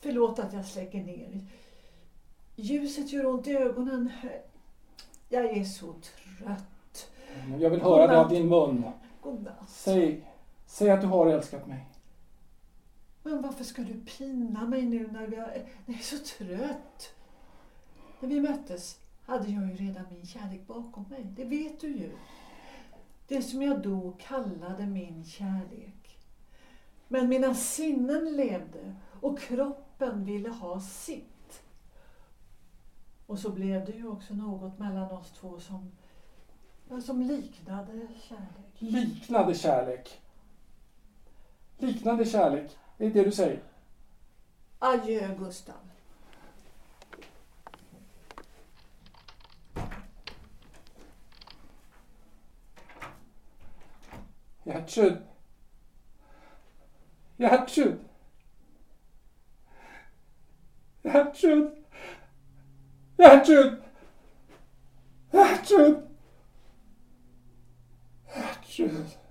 Förlåt 0.00 0.38
att 0.38 0.52
jag 0.52 0.66
släcker 0.66 1.02
ner. 1.04 1.46
Ljuset 2.56 3.12
gör 3.12 3.26
ont 3.26 3.46
i 3.46 3.56
ögonen. 3.56 4.10
Jag 5.28 5.44
är 5.44 5.64
så 5.64 5.92
trött. 5.92 6.75
Jag 7.60 7.70
vill 7.70 7.82
höra 7.82 8.06
det 8.06 8.20
av 8.20 8.28
din 8.28 8.48
mun. 8.48 8.84
Godnatt. 9.20 9.68
Säg, 9.68 10.24
säg 10.66 10.90
att 10.90 11.00
du 11.00 11.06
har 11.06 11.26
älskat 11.26 11.66
mig. 11.66 11.86
Men 13.22 13.42
varför 13.42 13.64
ska 13.64 13.82
du 13.82 14.00
pina 14.00 14.66
mig 14.66 14.82
nu 14.82 15.08
när, 15.12 15.20
har, 15.20 15.26
när 15.26 15.94
jag 15.94 15.98
är 15.98 16.02
så 16.02 16.18
trött? 16.18 17.14
När 18.20 18.28
vi 18.28 18.40
möttes 18.40 18.98
hade 19.26 19.48
jag 19.48 19.68
ju 19.68 19.74
redan 19.74 20.04
min 20.10 20.26
kärlek 20.26 20.66
bakom 20.66 21.04
mig. 21.10 21.24
Det 21.36 21.44
vet 21.44 21.80
du 21.80 21.88
ju. 21.88 22.12
Det 23.28 23.42
som 23.42 23.62
jag 23.62 23.82
då 23.82 24.12
kallade 24.18 24.86
min 24.86 25.24
kärlek. 25.24 26.18
Men 27.08 27.28
mina 27.28 27.54
sinnen 27.54 28.36
levde 28.36 28.94
och 29.20 29.40
kroppen 29.40 30.24
ville 30.24 30.48
ha 30.48 30.80
sitt. 30.80 31.62
Och 33.26 33.38
så 33.38 33.50
blev 33.50 33.84
det 33.84 33.92
ju 33.92 34.08
också 34.08 34.34
något 34.34 34.78
mellan 34.78 35.10
oss 35.10 35.30
två 35.30 35.60
som, 35.60 35.92
som 37.02 37.22
liknade 37.22 38.08
kärlek. 38.28 38.78
Liknande 38.78 39.54
kärlek. 39.54 40.20
Liknande 41.78 42.24
kärlek, 42.24 42.76
det 42.98 43.06
är 43.06 43.10
det 43.10 43.24
du 43.24 43.32
säger. 43.32 43.62
Adjö 44.78 45.34
Gustav. 45.38 45.74
Gertrud. 54.64 55.22
Gertrud. 57.36 57.98
Gertrud. 61.02 61.84
Gertrud. 63.16 63.82
Gertrud. 65.32 66.15
Gertrud. 68.76 69.25